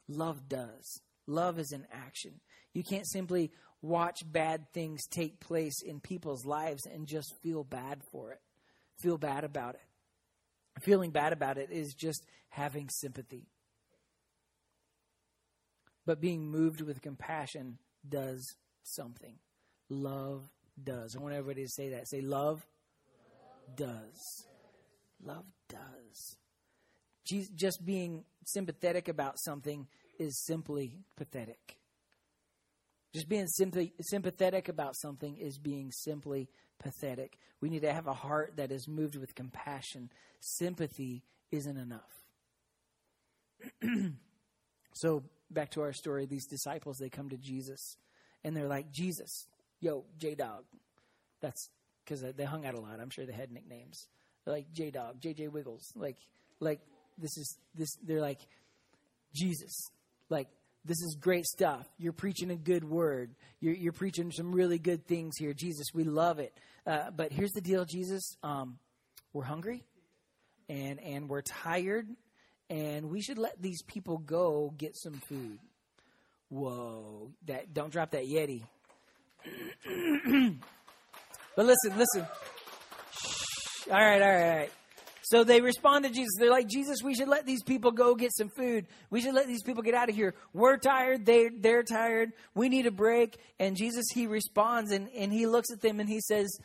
Love 0.08 0.48
does. 0.48 1.00
Love 1.26 1.58
is 1.58 1.72
an 1.72 1.86
action. 1.92 2.40
You 2.72 2.82
can't 2.82 3.06
simply 3.06 3.50
watch 3.82 4.20
bad 4.24 4.66
things 4.72 5.06
take 5.06 5.40
place 5.40 5.82
in 5.82 6.00
people's 6.00 6.44
lives 6.44 6.86
and 6.86 7.06
just 7.06 7.34
feel 7.42 7.64
bad 7.64 8.00
for 8.10 8.32
it, 8.32 8.40
feel 9.00 9.18
bad 9.18 9.44
about 9.44 9.74
it. 9.74 9.82
Feeling 10.80 11.10
bad 11.10 11.32
about 11.32 11.58
it 11.58 11.70
is 11.70 11.94
just 11.94 12.24
having 12.48 12.88
sympathy. 12.88 13.46
But 16.06 16.20
being 16.20 16.50
moved 16.50 16.80
with 16.80 17.00
compassion 17.00 17.78
does 18.06 18.56
something. 18.82 19.36
Love 19.88 20.42
does. 20.82 21.16
I 21.16 21.22
want 21.22 21.34
everybody 21.34 21.62
to 21.62 21.70
say 21.70 21.90
that. 21.90 22.08
Say, 22.08 22.20
love 22.20 22.66
does. 23.76 24.46
Love 25.22 25.46
does. 25.68 26.36
Just 27.24 27.84
being 27.84 28.24
sympathetic 28.44 29.08
about 29.08 29.38
something 29.38 29.86
is 30.18 30.44
simply 30.44 30.98
pathetic. 31.16 31.78
Just 33.14 33.28
being 33.28 33.46
simply 33.46 33.94
sympathetic 34.00 34.68
about 34.68 34.96
something 34.96 35.36
is 35.36 35.56
being 35.56 35.90
simply 35.92 36.50
pathetic. 36.78 37.38
We 37.60 37.70
need 37.70 37.82
to 37.82 37.92
have 37.92 38.06
a 38.06 38.12
heart 38.12 38.54
that 38.56 38.70
is 38.70 38.86
moved 38.88 39.16
with 39.16 39.34
compassion. 39.34 40.10
Sympathy 40.40 41.22
isn't 41.50 41.76
enough. 41.76 42.24
so, 44.92 45.22
back 45.50 45.70
to 45.70 45.82
our 45.82 45.92
story, 45.92 46.26
these 46.26 46.46
disciples, 46.46 46.98
they 46.98 47.08
come 47.08 47.30
to 47.30 47.36
Jesus 47.36 47.96
and 48.42 48.56
they're 48.56 48.68
like, 48.68 48.92
Jesus, 48.92 49.46
yo, 49.80 50.04
J 50.18 50.34
Dog. 50.34 50.64
That's 51.40 51.70
because 52.04 52.22
they 52.36 52.44
hung 52.44 52.66
out 52.66 52.74
a 52.74 52.80
lot. 52.80 53.00
I'm 53.00 53.10
sure 53.10 53.24
they 53.24 53.32
had 53.32 53.50
nicknames. 53.50 54.08
They're 54.44 54.54
like 54.54 54.72
J 54.72 54.90
Dog, 54.90 55.20
JJ 55.20 55.50
Wiggles. 55.50 55.92
Like, 55.96 56.16
like 56.60 56.80
this 57.18 57.36
is 57.38 57.56
this. 57.74 57.96
They're 58.02 58.20
like 58.20 58.40
Jesus. 59.32 59.90
Like 60.28 60.48
this 60.84 60.98
is 60.98 61.16
great 61.18 61.46
stuff. 61.46 61.86
You're 61.98 62.12
preaching 62.12 62.50
a 62.50 62.56
good 62.56 62.84
word. 62.84 63.34
You're, 63.60 63.74
you're 63.74 63.92
preaching 63.92 64.30
some 64.30 64.52
really 64.52 64.78
good 64.78 65.06
things 65.06 65.34
here, 65.38 65.54
Jesus. 65.54 65.86
We 65.94 66.04
love 66.04 66.38
it. 66.38 66.52
Uh, 66.86 67.10
but 67.10 67.32
here's 67.32 67.52
the 67.52 67.62
deal, 67.62 67.84
Jesus. 67.86 68.36
Um, 68.42 68.78
we're 69.32 69.44
hungry, 69.44 69.82
and 70.68 71.00
and 71.00 71.28
we're 71.28 71.42
tired, 71.42 72.06
and 72.68 73.10
we 73.10 73.22
should 73.22 73.38
let 73.38 73.60
these 73.60 73.82
people 73.82 74.18
go 74.18 74.74
get 74.76 74.94
some 74.96 75.14
food. 75.28 75.58
Whoa! 76.50 77.30
That 77.46 77.72
don't 77.72 77.90
drop 77.90 78.10
that 78.10 78.24
Yeti. 78.24 78.62
but 81.56 81.66
listen, 81.66 81.98
listen. 81.98 82.26
Shh. 83.12 83.88
All 83.90 83.98
right, 83.98 84.20
all 84.20 84.28
right, 84.28 84.50
all 84.50 84.56
right. 84.58 84.72
So 85.26 85.42
they 85.42 85.62
respond 85.62 86.04
to 86.04 86.10
Jesus. 86.10 86.34
They're 86.38 86.50
like, 86.50 86.68
Jesus, 86.68 86.98
we 87.02 87.14
should 87.14 87.28
let 87.28 87.46
these 87.46 87.62
people 87.62 87.92
go 87.92 88.14
get 88.14 88.34
some 88.34 88.50
food. 88.50 88.86
We 89.08 89.22
should 89.22 89.34
let 89.34 89.46
these 89.46 89.62
people 89.62 89.82
get 89.82 89.94
out 89.94 90.10
of 90.10 90.14
here. 90.14 90.34
We're 90.52 90.76
tired. 90.76 91.24
They, 91.24 91.48
they're 91.48 91.82
tired. 91.82 92.32
We 92.54 92.68
need 92.68 92.84
a 92.86 92.90
break. 92.90 93.38
And 93.58 93.74
Jesus, 93.74 94.04
he 94.12 94.26
responds 94.26 94.92
and, 94.92 95.08
and 95.16 95.32
he 95.32 95.46
looks 95.46 95.72
at 95.72 95.80
them 95.80 95.98
and 95.98 96.10
he 96.10 96.20
says, 96.20 96.58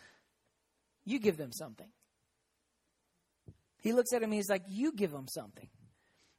You 1.05 1.19
give 1.19 1.37
them 1.37 1.53
something. 1.53 1.87
He 3.81 3.93
looks 3.93 4.11
at 4.11 4.21
him 4.21 4.25
and 4.25 4.33
he's 4.33 4.49
like, 4.49 4.63
You 4.67 4.91
give 4.91 5.11
them 5.11 5.29
something. 5.29 5.69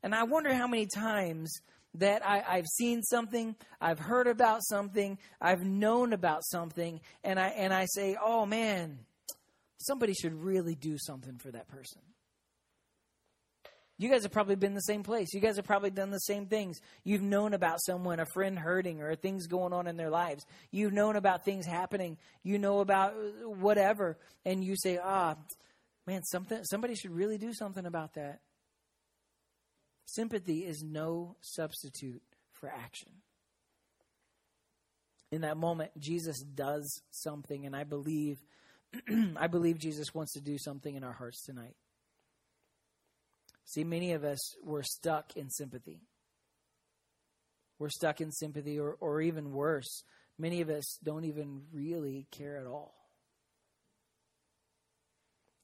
And 0.02 0.14
I 0.14 0.24
wonder 0.24 0.52
how 0.52 0.66
many 0.66 0.88
times 0.94 1.50
that 1.94 2.24
I, 2.24 2.56
have 2.56 2.66
seen 2.66 3.02
something, 3.02 3.56
I've 3.80 3.98
heard 3.98 4.26
about 4.26 4.62
something, 4.62 5.18
I've 5.40 5.64
known 5.64 6.12
about 6.12 6.44
something, 6.44 7.00
and 7.24 7.40
I 7.40 7.48
and 7.48 7.74
I 7.74 7.86
say, 7.86 8.16
"Oh 8.22 8.46
man, 8.46 9.00
somebody 9.80 10.14
should 10.14 10.34
really 10.34 10.74
do 10.74 10.96
something 10.98 11.38
for 11.38 11.50
that 11.50 11.68
person." 11.68 12.02
You 13.98 14.08
guys 14.08 14.22
have 14.22 14.32
probably 14.32 14.56
been 14.56 14.72
the 14.72 14.80
same 14.80 15.02
place. 15.02 15.34
You 15.34 15.40
guys 15.40 15.56
have 15.56 15.66
probably 15.66 15.90
done 15.90 16.10
the 16.10 16.18
same 16.20 16.46
things. 16.46 16.80
You've 17.04 17.20
known 17.20 17.52
about 17.52 17.82
someone, 17.82 18.18
a 18.18 18.24
friend 18.32 18.58
hurting, 18.58 19.02
or 19.02 19.14
things 19.14 19.46
going 19.46 19.74
on 19.74 19.86
in 19.86 19.98
their 19.98 20.08
lives. 20.08 20.46
You've 20.70 20.94
known 20.94 21.16
about 21.16 21.44
things 21.44 21.66
happening. 21.66 22.16
You 22.42 22.58
know 22.58 22.80
about 22.80 23.12
whatever, 23.44 24.18
and 24.46 24.64
you 24.64 24.74
say, 24.78 24.96
"Ah, 24.96 25.36
man, 26.06 26.22
something. 26.24 26.64
Somebody 26.64 26.94
should 26.94 27.10
really 27.10 27.36
do 27.36 27.52
something 27.52 27.84
about 27.84 28.14
that." 28.14 28.40
Sympathy 30.06 30.64
is 30.64 30.82
no 30.82 31.36
substitute 31.42 32.22
for 32.52 32.70
action. 32.70 33.20
In 35.30 35.42
that 35.42 35.58
moment, 35.58 35.92
Jesus 35.98 36.40
does 36.40 37.02
something, 37.10 37.66
and 37.66 37.76
I 37.76 37.84
believe, 37.84 38.42
I 39.36 39.46
believe 39.46 39.78
Jesus 39.78 40.14
wants 40.14 40.32
to 40.32 40.40
do 40.40 40.58
something 40.58 40.94
in 40.94 41.04
our 41.04 41.12
hearts 41.12 41.44
tonight. 41.44 41.76
See, 43.64 43.84
many 43.84 44.12
of 44.12 44.24
us 44.24 44.40
were 44.64 44.82
stuck 44.82 45.36
in 45.36 45.48
sympathy. 45.48 46.00
We're 47.78 47.88
stuck 47.88 48.20
in 48.20 48.32
sympathy, 48.32 48.78
or, 48.78 48.96
or 49.00 49.20
even 49.20 49.52
worse, 49.52 50.02
many 50.38 50.60
of 50.60 50.68
us 50.70 50.98
don't 51.02 51.24
even 51.24 51.62
really 51.72 52.26
care 52.30 52.56
at 52.58 52.66
all. 52.66 52.94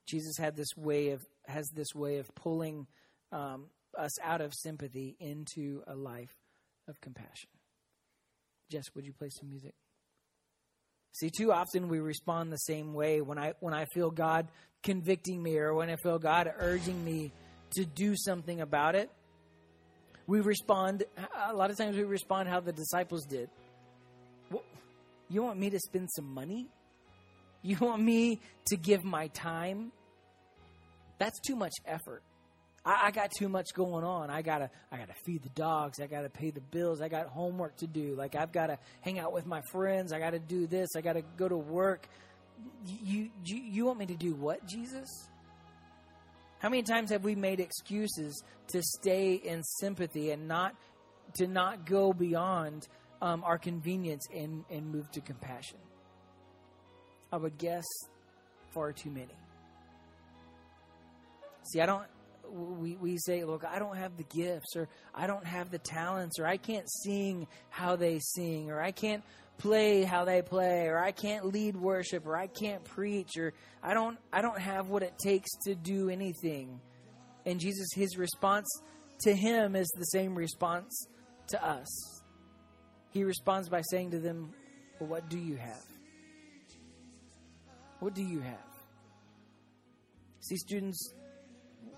Jesus 0.07 0.37
had 0.39 0.57
this 0.57 0.77
way 0.77 1.11
of 1.11 1.27
has 1.47 1.69
this 1.75 1.95
way 1.95 2.19
of 2.19 2.33
pulling 2.35 2.87
um, 3.33 3.67
us 3.99 4.19
out 4.23 4.41
of 4.41 4.55
sympathy 4.55 5.17
into 5.19 5.83
a 5.87 5.95
life 5.95 6.35
of 6.89 7.01
compassion. 7.01 7.51
Jess, 8.71 8.85
would 8.95 9.05
you 9.05 9.13
play 9.13 9.31
some 9.31 9.49
music? 9.49 9.75
See, 11.19 11.31
too 11.31 11.51
often 11.51 11.89
we 11.89 11.99
respond 11.99 12.53
the 12.53 12.59
same 12.59 12.93
way 12.93 13.23
when 13.23 13.39
I 13.39 13.55
when 13.61 13.73
I 13.73 13.87
feel 13.95 14.11
God 14.11 14.49
convicting 14.83 15.43
me 15.43 15.57
or 15.57 15.73
when 15.73 15.89
I 15.89 15.97
feel 15.97 16.19
God 16.19 16.53
urging 16.59 17.03
me 17.03 17.33
to 17.71 17.87
do 17.87 18.15
something 18.15 18.61
about 18.61 18.95
it. 18.95 19.11
We 20.27 20.43
respond 20.43 21.05
a 21.49 21.55
lot 21.55 21.71
of 21.71 21.79
times 21.79 21.97
we 21.97 22.03
respond 22.03 22.51
how 22.51 22.61
the 22.61 22.73
disciples 22.73 23.25
did. 23.25 23.49
Well, 24.51 24.63
you 25.31 25.43
want 25.43 25.59
me 25.59 25.71
to 25.71 25.79
spend 25.79 26.11
some 26.15 26.35
money? 26.35 26.69
You 27.63 27.79
want 27.81 28.03
me 28.03 28.41
to 28.67 28.77
give 28.77 29.03
my 29.03 29.29
time? 29.29 29.93
That's 31.19 31.41
too 31.41 31.57
much 31.57 31.73
effort. 31.87 32.23
I, 32.87 33.07
I 33.07 33.11
got 33.11 33.33
too 33.37 33.49
much 33.49 33.75
going 33.75 34.05
on. 34.05 34.31
I 34.31 34.41
gotta 34.43 34.71
I 34.93 34.97
gotta 34.97 35.15
feed 35.25 35.43
the 35.43 35.51
dogs. 35.51 36.01
I 36.01 36.07
gotta 36.07 36.31
pay 36.31 36.51
the 36.51 36.61
bills. 36.61 37.03
I 37.03 37.09
got 37.09 37.27
homework 37.27 37.77
to 37.79 37.87
do. 37.87 38.15
Like 38.15 38.37
I've 38.37 38.53
gotta 38.53 38.79
hang 39.01 39.19
out 39.19 39.33
with 39.33 39.45
my 39.45 39.61
friends. 39.73 40.13
I 40.13 40.21
gotta 40.21 40.39
do 40.39 40.67
this. 40.67 40.91
I 40.97 41.01
gotta 41.01 41.23
go 41.37 41.49
to 41.49 41.57
work. 41.57 42.09
You 43.03 43.29
you 43.45 43.57
you 43.57 43.87
want 43.87 43.99
me 43.99 44.07
to 44.07 44.15
do 44.15 44.35
what, 44.35 44.65
Jesus? 44.67 45.09
How 46.59 46.71
many 46.71 46.85
times 46.85 47.11
have 47.11 47.23
we 47.23 47.35
made 47.35 47.61
excuses 47.61 48.43
to 48.69 48.83
stay 48.83 49.35
in 49.35 49.63
sympathy 49.63 50.31
and 50.31 50.49
not 50.49 50.75
to 51.35 51.47
not 51.47 51.85
go 51.85 52.15
beyond 52.15 52.89
um, 53.21 53.45
our 53.45 53.59
convenience 53.59 54.27
and, 54.35 54.65
and 54.71 54.91
move 54.91 55.11
to 55.11 55.21
compassion? 55.21 55.79
I 57.31 57.37
would 57.37 57.59
guess 57.59 57.85
far 58.73 58.93
too 58.93 59.11
many. 59.11 59.35
See, 61.73 61.81
I 61.81 61.87
don't 61.87 62.07
we, 62.51 62.97
we 62.97 63.19
say, 63.19 63.45
look, 63.45 63.65
I 63.65 63.79
don't 63.79 63.97
have 63.97 64.17
the 64.17 64.25
gifts, 64.25 64.77
or 64.77 64.89
I 65.15 65.27
don't 65.27 65.45
have 65.45 65.71
the 65.71 65.79
talents, 65.79 66.39
or 66.39 66.47
I 66.47 66.57
can't 66.57 66.89
sing 66.91 67.47
how 67.71 67.97
they 67.97 68.19
sing, 68.21 68.71
or 68.71 68.81
I 68.81 68.91
can't 68.91 69.23
play 69.59 70.03
how 70.03 70.25
they 70.25 70.43
play, 70.43 70.87
or 70.87 70.99
I 70.99 71.13
can't 71.13 71.47
lead 71.47 71.77
worship, 71.77 72.27
or 72.27 72.37
I 72.37 72.47
can't 72.47 72.85
preach, 72.85 73.37
or 73.39 73.53
I 73.83 73.95
don't 73.95 74.19
I 74.33 74.43
don't 74.43 74.59
have 74.59 74.89
what 74.89 75.03
it 75.03 75.19
takes 75.19 75.51
to 75.65 75.75
do 75.75 76.09
anything. 76.11 76.81
And 77.45 77.61
Jesus, 77.61 77.89
his 77.95 78.17
response 78.17 78.69
to 79.21 79.35
him 79.35 79.77
is 79.77 79.89
the 79.97 80.05
same 80.05 80.35
response 80.35 81.09
to 81.49 81.65
us. 81.65 82.23
He 83.11 83.25
responds 83.25 83.69
by 83.69 83.83
saying 83.83 84.11
to 84.11 84.19
them, 84.19 84.53
Well, 84.99 85.09
what 85.09 85.31
do 85.31 85.39
you 85.39 85.57
have? 85.57 85.85
What 88.01 88.15
do 88.15 88.23
you 88.23 88.41
have? 88.41 88.59
See, 90.41 90.57
students, 90.57 91.15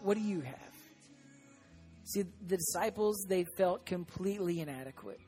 what 0.03 0.17
do 0.17 0.23
you 0.23 0.41
have? 0.41 0.57
See, 2.05 2.25
the 2.47 2.57
disciples, 2.57 3.27
they 3.29 3.45
felt 3.57 3.85
completely 3.85 4.61
inadequate. 4.61 5.21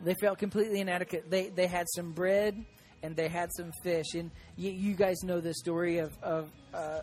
They 0.00 0.14
felt 0.20 0.38
completely 0.38 0.80
inadequate. 0.80 1.30
They, 1.30 1.48
they 1.48 1.66
had 1.66 1.86
some 1.94 2.12
bread 2.12 2.64
and 3.02 3.16
they 3.16 3.28
had 3.28 3.50
some 3.56 3.72
fish. 3.82 4.14
And 4.14 4.30
you, 4.56 4.70
you 4.70 4.94
guys 4.94 5.22
know 5.22 5.40
the 5.40 5.54
story 5.54 5.98
of, 5.98 6.12
of 6.22 6.50
uh, 6.72 7.00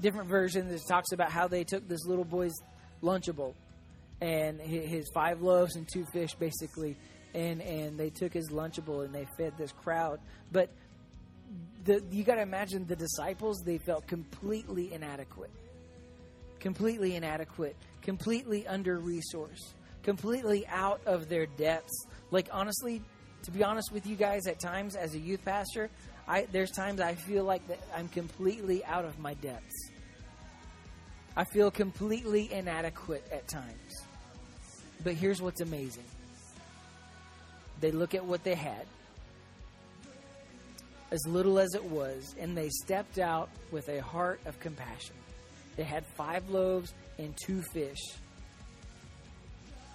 different 0.00 0.28
versions, 0.28 0.72
it 0.72 0.80
talks 0.88 1.12
about 1.12 1.30
how 1.30 1.48
they 1.48 1.64
took 1.64 1.88
this 1.88 2.06
little 2.06 2.24
boy's 2.24 2.54
Lunchable 3.02 3.54
and 4.20 4.60
his 4.60 5.10
five 5.12 5.42
loaves 5.42 5.74
and 5.74 5.86
two 5.92 6.06
fish, 6.12 6.34
basically, 6.34 6.96
and 7.34 7.60
and 7.60 7.98
they 7.98 8.10
took 8.10 8.32
his 8.32 8.50
Lunchable 8.50 9.04
and 9.04 9.12
they 9.12 9.26
fed 9.36 9.54
this 9.58 9.72
crowd. 9.72 10.20
But 10.52 10.70
the, 11.84 12.02
you 12.10 12.24
got 12.24 12.36
to 12.36 12.42
imagine 12.42 12.86
the 12.86 12.96
disciples; 12.96 13.62
they 13.64 13.78
felt 13.78 14.06
completely 14.06 14.92
inadequate, 14.92 15.50
completely 16.60 17.16
inadequate, 17.16 17.76
completely 18.02 18.66
under 18.66 19.00
resourced, 19.00 19.74
completely 20.02 20.66
out 20.68 21.00
of 21.06 21.28
their 21.28 21.46
depths. 21.46 22.06
Like 22.30 22.48
honestly, 22.52 23.02
to 23.44 23.50
be 23.50 23.64
honest 23.64 23.92
with 23.92 24.06
you 24.06 24.16
guys, 24.16 24.46
at 24.46 24.60
times 24.60 24.94
as 24.94 25.14
a 25.14 25.18
youth 25.18 25.44
pastor, 25.44 25.90
I, 26.28 26.46
there's 26.52 26.70
times 26.70 27.00
I 27.00 27.14
feel 27.14 27.44
like 27.44 27.66
that 27.68 27.80
I'm 27.94 28.08
completely 28.08 28.84
out 28.84 29.04
of 29.04 29.18
my 29.18 29.34
depths. 29.34 29.90
I 31.36 31.44
feel 31.44 31.70
completely 31.70 32.52
inadequate 32.52 33.26
at 33.32 33.48
times. 33.48 34.06
But 35.02 35.14
here's 35.14 35.42
what's 35.42 35.60
amazing 35.60 36.04
they 37.80 37.90
look 37.90 38.14
at 38.14 38.24
what 38.24 38.44
they 38.44 38.54
had, 38.54 38.86
as 41.12 41.20
little 41.28 41.60
as 41.60 41.74
it 41.74 41.84
was, 41.84 42.34
and 42.40 42.56
they 42.56 42.68
stepped 42.68 43.20
out 43.20 43.48
with 43.70 43.88
a 43.88 44.00
heart 44.02 44.40
of 44.46 44.58
compassion. 44.58 45.14
They 45.76 45.84
had 45.84 46.04
five 46.16 46.48
loaves 46.50 46.92
and 47.18 47.32
two 47.46 47.62
fish. 47.72 48.00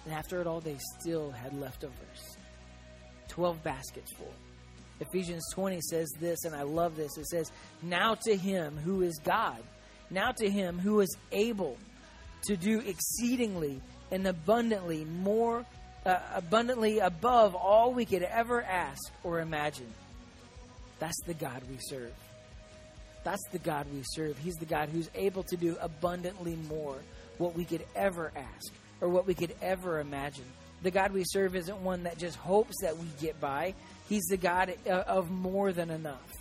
And 0.06 0.14
after 0.14 0.40
it 0.40 0.46
all, 0.46 0.60
they 0.60 0.78
still 0.98 1.30
had 1.30 1.52
leftovers 1.60 2.38
12 3.28 3.62
baskets 3.62 4.10
full. 4.16 4.32
Ephesians 5.00 5.44
20 5.52 5.80
says 5.82 6.08
this, 6.18 6.44
and 6.44 6.54
I 6.54 6.62
love 6.62 6.96
this. 6.96 7.18
It 7.18 7.26
says, 7.26 7.52
Now 7.82 8.14
to 8.24 8.34
him 8.34 8.78
who 8.78 9.02
is 9.02 9.20
God 9.22 9.62
now 10.10 10.32
to 10.32 10.48
him 10.48 10.78
who 10.78 11.00
is 11.00 11.16
able 11.32 11.76
to 12.46 12.56
do 12.56 12.80
exceedingly 12.80 13.80
and 14.10 14.26
abundantly 14.26 15.04
more 15.04 15.64
uh, 16.06 16.18
abundantly 16.34 17.00
above 17.00 17.54
all 17.54 17.92
we 17.92 18.04
could 18.04 18.22
ever 18.22 18.62
ask 18.62 19.12
or 19.24 19.40
imagine. 19.40 19.92
That's 20.98 21.20
the 21.26 21.34
God 21.34 21.62
we 21.70 21.78
serve. 21.80 22.12
That's 23.24 23.42
the 23.52 23.58
God 23.58 23.86
we 23.92 24.02
serve. 24.14 24.38
He's 24.38 24.56
the 24.56 24.66
God 24.66 24.88
who's 24.88 25.10
able 25.14 25.42
to 25.44 25.56
do 25.56 25.76
abundantly 25.80 26.56
more 26.68 26.96
what 27.38 27.54
we 27.54 27.64
could 27.64 27.84
ever 27.94 28.32
ask 28.34 28.72
or 29.00 29.08
what 29.08 29.26
we 29.26 29.34
could 29.34 29.54
ever 29.62 30.00
imagine. 30.00 30.44
The 30.82 30.90
God 30.90 31.12
we 31.12 31.24
serve 31.26 31.56
isn't 31.56 31.78
one 31.78 32.04
that 32.04 32.18
just 32.18 32.36
hopes 32.36 32.76
that 32.82 32.96
we 32.96 33.06
get 33.20 33.40
by. 33.40 33.74
He's 34.08 34.24
the 34.24 34.36
God 34.36 34.74
uh, 34.86 34.90
of 34.90 35.30
more 35.30 35.72
than 35.72 35.90
enough. 35.90 36.32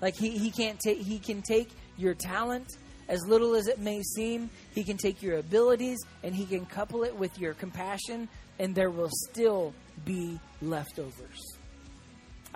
Like 0.00 0.16
he, 0.16 0.36
he 0.38 0.50
can't 0.50 0.78
take 0.80 0.98
he 0.98 1.18
can 1.18 1.42
take 1.42 1.70
your 1.96 2.14
talent 2.14 2.68
as 3.08 3.26
little 3.26 3.54
as 3.54 3.66
it 3.66 3.78
may 3.78 4.02
seem, 4.02 4.50
He 4.74 4.84
can 4.84 4.96
take 4.96 5.22
your 5.22 5.38
abilities 5.38 5.98
and 6.22 6.34
He 6.34 6.46
can 6.46 6.66
couple 6.66 7.04
it 7.04 7.14
with 7.14 7.38
your 7.38 7.54
compassion, 7.54 8.28
and 8.58 8.74
there 8.74 8.90
will 8.90 9.10
still 9.30 9.74
be 10.04 10.38
leftovers. 10.62 11.58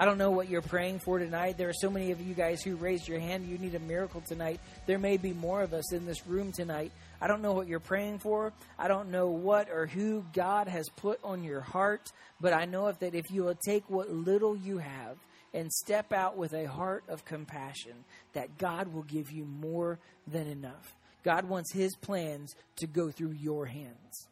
I 0.00 0.04
don't 0.04 0.16
know 0.16 0.30
what 0.30 0.48
you're 0.48 0.62
praying 0.62 1.00
for 1.00 1.18
tonight. 1.18 1.58
There 1.58 1.68
are 1.68 1.74
so 1.74 1.90
many 1.90 2.12
of 2.12 2.20
you 2.20 2.32
guys 2.32 2.62
who 2.62 2.76
raised 2.76 3.08
your 3.08 3.18
hand. 3.18 3.48
You 3.48 3.58
need 3.58 3.74
a 3.74 3.80
miracle 3.80 4.20
tonight. 4.20 4.60
There 4.86 4.98
may 4.98 5.16
be 5.16 5.32
more 5.32 5.60
of 5.60 5.74
us 5.74 5.92
in 5.92 6.06
this 6.06 6.24
room 6.24 6.52
tonight. 6.52 6.92
I 7.20 7.26
don't 7.26 7.42
know 7.42 7.52
what 7.52 7.66
you're 7.66 7.80
praying 7.80 8.20
for. 8.20 8.52
I 8.78 8.86
don't 8.86 9.10
know 9.10 9.26
what 9.26 9.68
or 9.68 9.86
who 9.86 10.24
God 10.32 10.68
has 10.68 10.88
put 10.88 11.18
on 11.24 11.42
your 11.42 11.60
heart, 11.60 12.12
but 12.40 12.52
I 12.52 12.64
know 12.64 12.92
that 12.92 13.16
if 13.16 13.28
you 13.32 13.42
will 13.42 13.56
take 13.56 13.90
what 13.90 14.08
little 14.08 14.56
you 14.56 14.78
have 14.78 15.16
and 15.52 15.72
step 15.72 16.12
out 16.12 16.36
with 16.36 16.52
a 16.52 16.66
heart 16.66 17.02
of 17.08 17.24
compassion, 17.24 18.04
that 18.34 18.56
God 18.56 18.94
will 18.94 19.02
give 19.02 19.32
you 19.32 19.46
more 19.46 19.98
than 20.28 20.46
enough. 20.46 20.94
God 21.24 21.48
wants 21.48 21.72
His 21.72 21.96
plans 21.96 22.54
to 22.76 22.86
go 22.86 23.10
through 23.10 23.32
your 23.32 23.66
hands. 23.66 24.28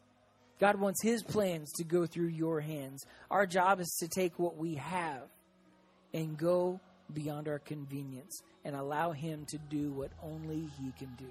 God 0.61 0.79
wants 0.79 1.03
His 1.03 1.23
plans 1.23 1.73
to 1.73 1.83
go 1.83 2.05
through 2.05 2.29
your 2.29 2.61
hands. 2.61 3.05
Our 3.29 3.45
job 3.45 3.81
is 3.81 3.93
to 3.99 4.07
take 4.07 4.39
what 4.39 4.55
we 4.55 4.75
have 4.75 5.27
and 6.17 6.35
go 6.35 6.79
beyond 7.13 7.47
our 7.47 7.59
convenience 7.59 8.41
and 8.65 8.75
allow 8.75 9.11
Him 9.11 9.45
to 9.45 9.57
do 9.69 9.91
what 9.91 10.09
only 10.23 10.67
He 10.79 10.91
can 10.97 11.13
do. 11.15 11.29